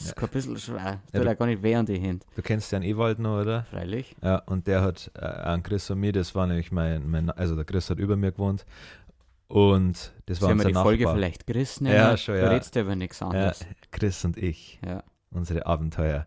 [0.00, 0.20] Das ist Ja.
[0.20, 0.76] kein bisschen schwer.
[0.76, 2.24] Das Ja, tut du- auch gar nicht weh an die Hände.
[2.34, 3.64] du kennst ja einen Ewald noch, oder?
[3.64, 4.16] Freilich.
[4.22, 7.54] Ja, und der hat äh, an Chris und mir, das war nämlich mein, mein, also
[7.54, 8.64] der Chris hat über mir gewohnt.
[9.48, 11.16] Und das Sie war unser die Folge Nachbar.
[11.16, 11.86] vielleicht gerissen.
[11.86, 12.48] Ja, ja, schon, Du ja.
[12.50, 13.66] redest über nichts Ja, anderes.
[13.90, 14.80] Chris und ich.
[14.86, 15.02] Ja.
[15.32, 16.26] unsere Abenteuer.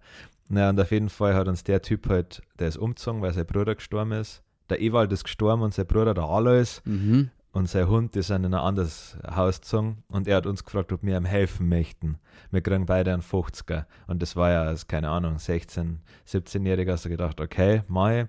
[0.49, 3.45] Na, und auf jeden Fall hat uns der Typ halt, der ist umgezogen, weil sein
[3.45, 4.43] Bruder gestorben ist.
[4.69, 7.29] Der Ewald ist gestorben und sein Bruder, der Alois, Mhm.
[7.53, 10.03] Und sein Hund, sind in ein anderes Haus gezogen.
[10.11, 12.17] Und er hat uns gefragt, ob wir ihm helfen möchten.
[12.49, 13.85] Wir kriegen beide einen 50er.
[14.07, 15.97] Und das war ja, als, keine Ahnung, 16-,
[16.27, 18.27] 17-Jähriger, hast du gedacht, okay, ich.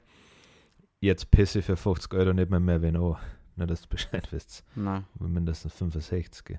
[1.00, 3.16] Jetzt pisse ich für 50 Euro nicht mehr mehr wen an.
[3.56, 4.62] Nur, dass du Bescheid wisst.
[4.74, 6.58] Nein, Mindestens 65.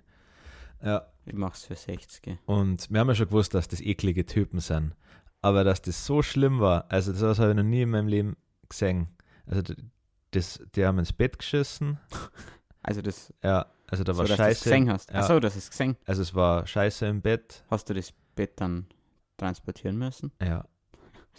[0.84, 2.38] Ja, ich mach's für 60.
[2.45, 4.93] und wir haben ja schon gewusst, dass das eklige Typen sind.
[5.41, 8.36] Aber dass das so schlimm war, also das habe ich noch nie in meinem Leben
[8.68, 9.07] gesehen.
[9.47, 9.61] Also
[10.36, 11.98] das, die haben ins Bett geschissen.
[12.84, 14.64] Also das, Ja, also da so, war du Scheiße.
[14.64, 15.12] gesehen hast.
[15.12, 15.20] Ja.
[15.20, 15.96] Achso, das ist gesehen.
[16.06, 17.64] Also es war Scheiße im Bett.
[17.70, 18.86] Hast du das Bett dann
[19.38, 20.32] transportieren müssen?
[20.42, 20.64] Ja.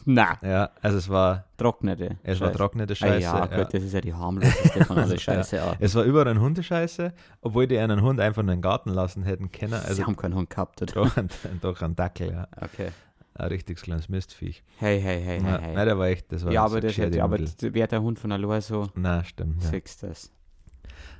[0.05, 2.19] Na, Ja, also es war, trocknete.
[2.23, 2.59] es war Scheiße.
[2.59, 3.21] trocknete Ah, Scheiße.
[3.23, 3.63] ja, ja.
[3.63, 5.57] gut, das ist ja die harmloseste von alle Scheiße.
[5.57, 5.75] Ja.
[5.81, 9.23] Es war überall ein Hundescheiße, obwohl die einen Hund einfach nur in den Garten lassen
[9.23, 9.73] hätten können.
[9.73, 10.93] Sie Also haben keinen Hund gehabt, oder?
[10.93, 11.29] doch, ein,
[11.63, 12.47] doch ein Dackel, ja.
[12.61, 12.91] Okay.
[13.39, 14.63] Ein richtiges kleines Mistviech.
[14.79, 15.75] Hey, hey, hey, ja, hey.
[15.75, 18.19] Nein, der war echt, das war ja, aber das hätte, aber das wäre der Hund
[18.19, 19.63] von allein so, Na, stimmt.
[19.63, 19.71] Ja.
[19.71, 20.31] siehst das.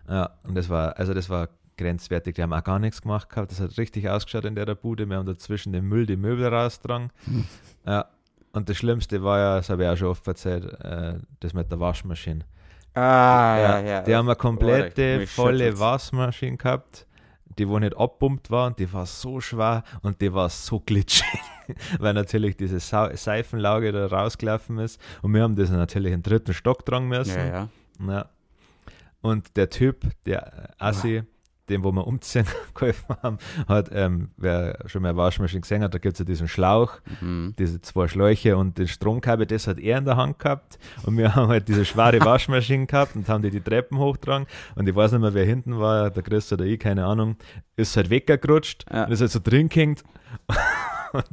[0.09, 2.35] ja, und das war, also das war grenzwertig.
[2.35, 3.51] Die haben auch gar nichts gemacht gehabt.
[3.51, 5.07] Das hat richtig ausgeschaut in der Bude.
[5.09, 7.11] Wir haben dazwischen den Müll, die Möbel rausgetragen.
[7.25, 7.45] Hm.
[7.87, 8.07] Ja.
[8.53, 11.71] Und das Schlimmste war ja, das habe ich auch schon oft erzählt, äh, das mit
[11.71, 12.45] der Waschmaschine.
[12.95, 14.01] Ah, ja, ja.
[14.01, 15.79] Die haben eine komplette, mich volle.
[15.79, 17.07] Waschmaschine gehabt,
[17.59, 21.27] die wo nicht abpumpt war und die war so schwer und die war so glitschig,
[21.99, 26.31] weil natürlich diese Sau Seifenlauge da rausgelaufen ist und wir haben das natürlich in den
[26.31, 27.37] dritten Stock tragen müssen.
[27.39, 27.69] ja, ja.
[28.09, 28.27] Ja.
[29.23, 31.23] Und der Typ, der Assi,
[31.69, 35.99] den wo wir umziehen geholfen haben, hat, ähm, wer schon mal Waschmaschine gesehen hat, da
[35.99, 37.55] gibt es ja diesen Schlauch, Mhm.
[37.59, 40.79] diese zwei Schläuche und den Stromkabel, das hat er in der Hand gehabt.
[41.05, 44.47] Und wir haben halt diese schwere Waschmaschine gehabt und haben die die Treppen hochgetragen.
[44.77, 47.35] Und ich weiß nicht mehr, wer hinten war, der Chris oder ich, keine Ahnung,
[47.75, 49.05] ist halt weggerutscht Ja.
[49.07, 50.05] und ist halt so drin gehängt.
[51.13, 51.25] Und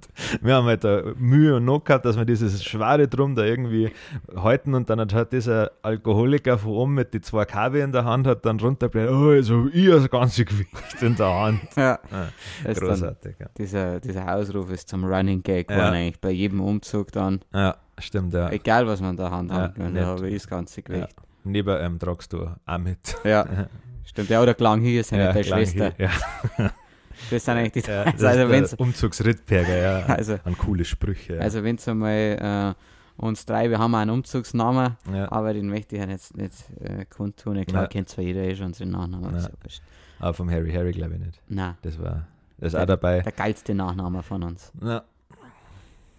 [0.41, 0.83] wir haben halt
[1.19, 3.91] Mühe und Not gehabt, dass wir dieses schwere Drum da irgendwie
[4.35, 8.05] halten und dann hat halt dieser Alkoholiker von oben mit die zwei Kabel in der
[8.05, 11.61] Hand hat dann runtergebläht, oh, jetzt habe ich das ganze Gewicht in der Hand.
[11.75, 11.99] ja.
[12.11, 12.29] Ja,
[12.63, 13.35] dann, großartig.
[13.39, 13.47] Ja.
[13.57, 15.75] dieser, dieser Ausruf ist zum Running Gag Ja.
[15.77, 17.41] geworden eigentlich bei jedem Umzug dann.
[17.53, 18.49] ja, stimmt, ja.
[18.51, 21.15] Egal, was man in der Hand Ja, hat, habe ich das ganze Gewicht.
[21.43, 23.15] Neben ähm, tragst du auch mit.
[23.23, 23.45] Ja.
[24.05, 25.93] Stimmt, ja, oder Klang hier ist ja, nicht klang Schwester.
[25.97, 26.09] hier.
[26.57, 26.71] Ja,
[27.29, 30.05] Das sind eigentlich die ja, das also, wenn's, Umzugsrittberger, ja.
[30.07, 31.35] also, An coole Sprüche.
[31.35, 31.41] Ja.
[31.41, 35.31] also wenn's einmal äh, uns drei, wir haben auch einen Umzugsnamen, ja.
[35.31, 37.57] aber den möchte ich ja jetzt nicht äh, kundtun.
[37.57, 37.87] Ich glaube, Ja.
[37.87, 39.33] kennt zwar jeder eh schon unseren Nachnamen.
[39.35, 39.41] Ja.
[39.41, 39.81] ja wurscht.
[40.19, 41.41] Aber vom Harry Harry glaube ich nicht.
[41.49, 43.21] Nein, Das war, das ist Der- auch dabei.
[43.21, 44.71] der geilste Nachname von uns.
[44.81, 45.03] Ja.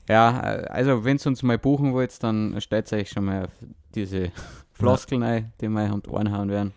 [0.08, 3.52] Ja, äh, also wenn ihr uns mal buchen wollt, dann stellt euch schon mal auf
[3.94, 4.30] diese
[4.72, 6.72] Floskeln ein, die wir die Ohren hauen werden.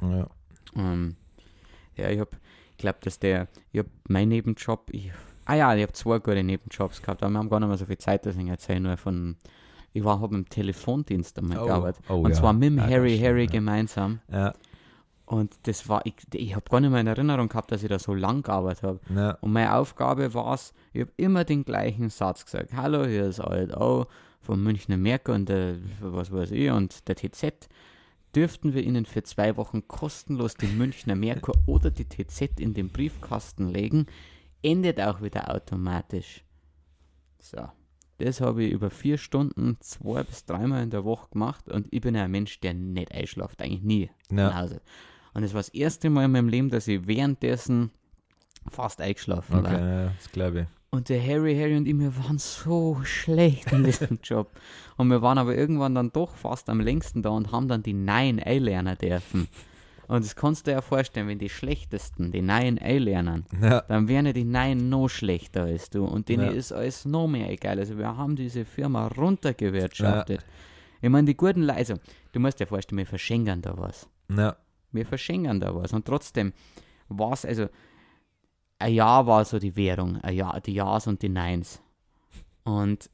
[0.00, 0.26] Ja.
[0.76, 1.16] Ähm,
[1.96, 2.38] ja, ich hab, ich
[2.82, 5.10] glaube, dass der, ich hab mein Nebenjob, ich,
[5.46, 7.86] ah ja, ich habe zwei gute Nebenjobs gehabt, aber wir haben gar nicht mehr so
[7.86, 9.36] viel Zeit, deswegen erzähle ich nur von,
[9.94, 12.04] ich war, habe im Telefondienst einmal Oh, gearbeitet.
[12.08, 12.36] oh und ja.
[12.36, 13.50] zwar mit dem Ja, das Harry stimmt, Harry ja.
[13.50, 14.20] gemeinsam.
[15.24, 17.98] Und das war, ich, ich habe gar nicht mehr in Erinnerung gehabt, dass ich da
[17.98, 19.38] so lang gearbeitet habe.
[19.40, 22.74] Und meine Aufgabe war es, ich habe immer den gleichen Satz gesagt.
[22.74, 24.06] Hallo, hier ist Alt O
[24.40, 27.68] vom Münchner Merkur und der, was weiß ich, und der TZ.
[28.34, 32.88] Dürften wir Ihnen für zwei Wochen kostenlos den Münchner Merkur oder die TZ in den
[32.88, 34.06] Briefkasten legen,
[34.62, 36.42] endet auch wieder automatisch.
[37.38, 37.68] So.
[38.18, 42.00] Das habe ich über vier Stunden, zwei bis dreimal in der Woche gemacht und ich
[42.00, 44.48] bin ein Mensch, der nicht einschlaft, eigentlich nie Ja.
[44.50, 44.80] nach Hause.
[45.34, 47.90] Und es war das erste Mal in meinem Leben, dass ich währenddessen
[48.70, 49.80] fast eingeschlafen Okay, war.
[49.80, 50.66] ja, das glaube ich.
[50.94, 54.50] Und der Harry, Harry und ich, wir waren so schlecht in diesem Job.
[54.98, 57.94] Und wir waren aber irgendwann dann doch fast am längsten da und haben dann die
[57.94, 59.48] Neuen einlernen dürfen.
[60.06, 63.80] Und das kannst du dir ja vorstellen, wenn die Schlechtesten, die Neuen einlernen, Ja.
[63.88, 66.04] dann wären ja die Neuen noch schlechter als du.
[66.04, 66.50] Und denen Ja.
[66.50, 67.78] ist alles noch mehr egal.
[67.78, 70.44] Also wir haben diese Firma runtergewirtschaftet.
[71.00, 71.94] Ich meine, die guten Leute, also,
[72.32, 74.56] du musst dir vorstellen, wir verschenken da was Ja.
[74.90, 75.94] wir verschenken da was.
[75.94, 76.52] Und trotzdem
[77.08, 77.68] war es, also,
[78.82, 81.80] ein Jahr war so die Währung, ein Jahr, die Ja's und die Neins.
[82.64, 83.08] Und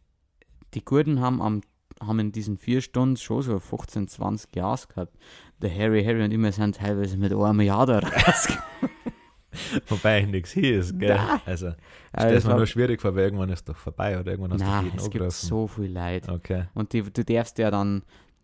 [0.74, 1.60] die Guten haben, am,
[2.00, 5.16] haben in diesen vier Stunden schon so 15, 20 Ja's gehabt.
[5.62, 8.48] Der Harry, Harry und wir sind teilweise mit einem Jahr da raus.
[9.88, 11.16] Wobei nichts hier ist, gell?
[11.16, 11.40] Nein.
[11.46, 11.66] Also,
[12.12, 14.52] das es ist mir war- nur schwierig vor, weil irgendwann ist doch vorbei oder irgendwann
[14.52, 16.28] hast Nein, du jeden es gibt so viel Leid.
[16.28, 16.66] Okay.
[16.74, 18.02] Und die, du darfst ja dann,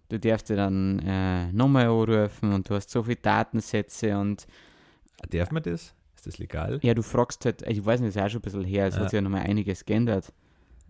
[0.09, 4.47] du darfst ja dann äh, nochmal anrufen und du hast so viele Datensätze und
[5.31, 5.95] Darf man das?
[6.27, 6.79] Ist das legal?
[6.83, 8.95] Ja, du fragst halt, ich weiß nicht, das ist auch schon ein bisschen her, es
[8.95, 9.01] Ja.
[9.03, 10.33] hat sich ja nochmal einiges geändert,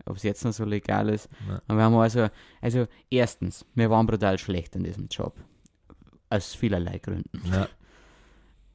[0.05, 1.27] ob es jetzt noch so legal ist.
[1.49, 1.61] Ja.
[1.67, 2.27] Aber wir haben also,
[2.61, 5.35] also erstens, wir waren brutal schlecht in diesem Job.
[6.29, 7.41] Aus vielerlei Gründen.
[7.51, 7.67] Ja.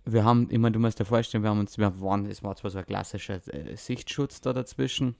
[0.07, 2.57] Wir haben, ich meine, du musst dir vorstellen, wir haben uns, wir waren, es war
[2.57, 5.15] zwar so ein klassischer äh, Sichtschutz da dazwischen,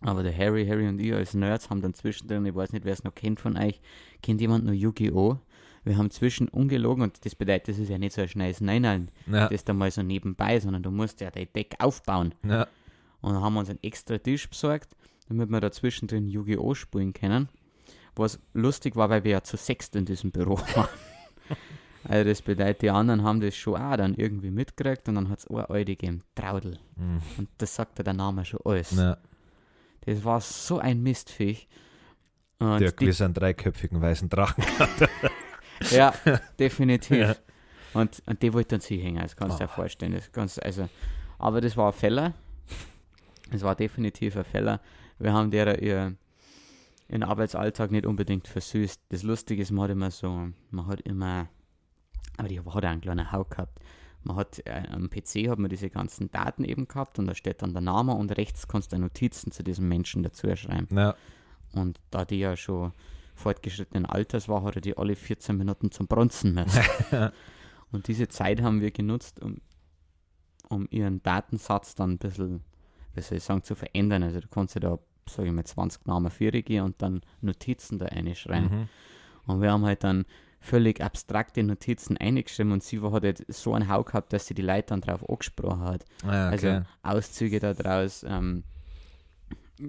[0.00, 2.92] aber der Harry, Harry und ich als Nerds haben dann zwischendrin, ich weiß nicht, wer
[2.92, 3.80] es noch kennt von euch,
[4.22, 5.38] kennt jemand noch Yu-Gi-Oh?
[5.84, 9.10] Wir haben zwischen ungelogen, und das bedeutet, das ist ja nicht so ein schnelles Nein,
[9.26, 9.48] Ja.
[9.48, 12.34] das da mal so nebenbei, sondern du musst ja dein Deck aufbauen.
[12.44, 12.68] Ja.
[13.20, 14.94] Und dann haben wir uns einen extra Tisch besorgt,
[15.28, 16.74] damit wir da zwischendrin Yu-Gi-Oh!
[16.74, 17.48] spielen können.
[18.14, 20.88] Was lustig war, weil wir ja zu sechst in diesem Büro waren.
[22.04, 25.40] also das bedeutet, die anderen haben das schon auch dann irgendwie mitgekriegt und dann hat
[25.40, 26.78] es eine alte gegeben, Traudel.
[26.96, 27.20] Mhm.
[27.38, 28.92] Und das sagt ja der Name schon alles.
[28.94, 29.16] Ja.
[30.02, 31.68] Das war so ein Mistviech.
[32.58, 34.62] Und Der die, gewiss einen dreiköpfigen weißen Drachen.
[35.90, 36.14] ja,
[36.58, 37.18] definitiv.
[37.18, 37.36] Ja.
[37.94, 39.74] Und, und die wollte dann sie hängen, das kannst du dir Oh.
[39.74, 40.12] vorstellen.
[40.12, 40.88] Das kannst, also,
[41.38, 42.34] aber das war ein Fehler.
[43.50, 44.80] Es war definitiv ein Fehler.
[45.18, 46.16] Wir haben der ihr,
[47.10, 49.00] den Arbeitsalltag nicht unbedingt versüßt.
[49.10, 51.48] Das Lustige ist, man hat immer so, man hat immer,
[52.38, 53.78] aber die hat auch einen kleinen Hau gehabt.
[54.24, 57.60] Man hat äh, am PC hat man diese ganzen Daten eben gehabt und da steht
[57.60, 60.86] dann der Name und rechts kannst du Notizen zu diesem Menschen dazu schreiben.
[60.96, 61.14] Ja.
[61.72, 62.92] Und da die ja schon
[63.34, 66.82] fortgeschrittenen Alters war, hat er die alle 14 Minuten zum Bronzen müssen.
[67.92, 69.58] und diese Zeit haben wir genutzt, um,
[70.68, 72.62] um ihren Datensatz dann ein bisschen,
[73.14, 74.22] wie soll ich sagen, zu verändern.
[74.22, 78.06] Also du kannst ja da, sage ich mal, 20 Namen gehen und dann Notizen da
[78.06, 78.80] reinschreiben.
[78.80, 78.88] Mhm.
[79.46, 80.24] Und wir haben halt dann
[80.60, 84.62] völlig abstrakte Notizen eingeschrieben und sie hat halt so einen Hau gehabt, dass sie die
[84.62, 86.04] Leute dann drauf angesprochen hat.
[86.24, 86.68] Ah, okay.
[86.68, 88.62] Also Auszüge daraus ähm,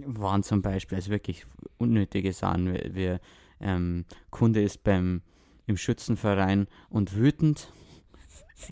[0.05, 1.45] waren zum Beispiel also wirklich
[1.77, 3.17] unnötige Sachen, wie, wie
[3.59, 5.21] ähm, Kunde ist beim
[5.65, 7.71] im Schützenverein und wütend.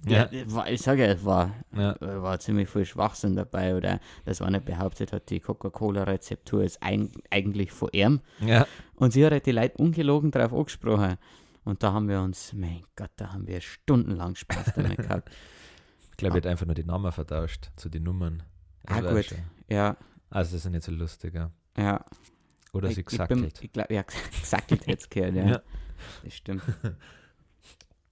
[0.06, 0.30] Ja.
[0.46, 1.96] war, ich sage ja, es war, ja.
[2.00, 7.72] war ziemlich viel Schwachsinn dabei oder dass einer behauptet hat, die Coca-Cola-Rezeptur ist ein, eigentlich
[7.72, 8.22] von ihm.
[8.40, 8.66] ja.
[8.96, 11.18] Und sie hat halt die Leute ungelogen drauf angesprochen.
[11.64, 15.30] Und da haben wir uns, mein Gott, da haben wir stundenlang Spaß damit gehabt.
[16.12, 18.44] Ich glaube, er hat einfach nur die Namen vertauscht zu den Nummern.
[18.86, 19.26] Ah, Das gut.
[19.26, 19.38] schon-
[19.70, 19.98] Ja,
[20.32, 21.52] Also, das ist nicht so lustig, ja.
[21.78, 22.04] ja.
[22.74, 23.64] Oder ich, sie ich, bin, gesackelt.
[23.64, 24.04] ich glaub, ja,
[24.42, 25.46] gesackelt es gehört, ja.
[25.48, 25.62] Ja.
[26.24, 26.64] Das stimmt.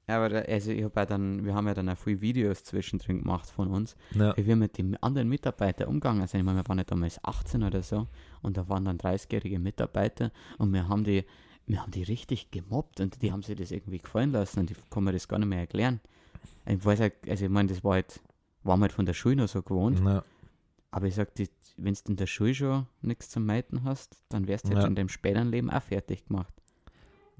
[0.08, 2.64] Ja, aber da, also ich habe ja dann, wir haben ja dann auch viele Videos
[2.64, 4.36] zwischendrin gemacht von uns, Ja.
[4.36, 6.40] wie wir mit den anderen Mitarbeitern umgegangen sind.
[6.40, 8.08] Ich meine, wir waren ja damals 18 oder so
[8.42, 11.26] und da waren dann 30-jährige Mitarbeiter und wir haben die,
[11.68, 14.78] wir haben die richtig gemobbt und die haben sich das irgendwie gefallen lassen und ich
[14.90, 16.00] kann mir das gar nicht mehr erklären.
[16.66, 18.20] Ich weiß ja, also ich meine, das war halt,
[18.64, 20.24] war man halt von der Schule noch so gewohnt, Ja.
[20.92, 21.30] Aber ich sag,
[21.78, 24.88] wenn du in der Schule schon nichts zum Meiten hast, dann wärst du jetzt Ja.
[24.88, 26.54] in deinem späteren Leben auch fertig gemacht.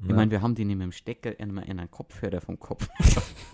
[0.02, 0.16] Ich Ja.
[0.16, 2.88] meine, wir haben die nicht mit dem Stecker in, in einen Kopfhörer vom Kopf.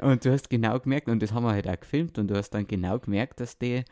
[0.00, 2.50] und du hast genau gemerkt, und das haben wir halt auch gefilmt, und du hast
[2.50, 3.84] dann genau gemerkt, dass die,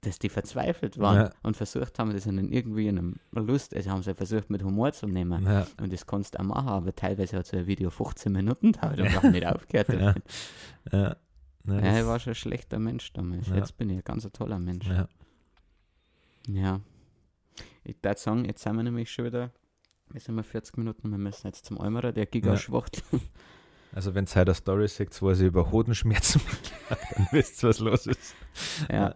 [0.00, 1.30] dass die verzweifelt waren Ja.
[1.42, 4.92] und versucht haben, das in irgendwie in einem Lust, also haben sie versucht mit Humor
[4.92, 5.44] zu nehmen.
[5.44, 5.66] ja.
[5.80, 8.98] Und das kannst du auch machen, aber teilweise hat so ein Video 15 Minuten gedauert
[8.98, 10.16] und wir haben nicht aufgehört.
[10.92, 11.16] Ja.
[11.64, 11.74] Ja.
[11.78, 13.48] Ja, Ja, ich war schon ein schlechter Mensch damals.
[13.48, 13.56] Ja.
[13.56, 14.86] Jetzt bin ich ein ganz toller Mensch.
[14.88, 15.08] ja.
[16.48, 16.80] Ja.
[17.84, 19.50] Ich würde sagen, jetzt sind wir nämlich schon wieder,
[20.10, 22.82] wir sind mal 40 Minuten, wir müssen jetzt zum Eimerer, der Giga Ja.
[23.94, 27.68] Also, wenn ihr heute eine Story seht, wo sie über Hodenschmerzen mitlacht, dann wisst ihr,
[27.68, 28.34] was los ist.
[28.90, 29.14] ja.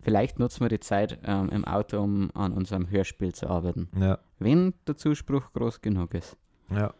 [0.00, 3.88] Vielleicht nutzen wir die Zeit ähm, im Auto, um an unserem Hörspiel zu arbeiten.
[3.98, 4.18] Ja.
[4.38, 6.36] Wenn der Zuspruch groß genug ist.
[6.70, 6.94] Ja.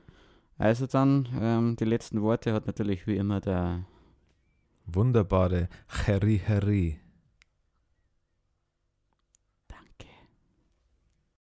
[0.59, 3.85] Also dann, ähm, die letzten Worte hat natürlich wie immer der
[4.87, 7.02] Wunderbare Cherry Cherry.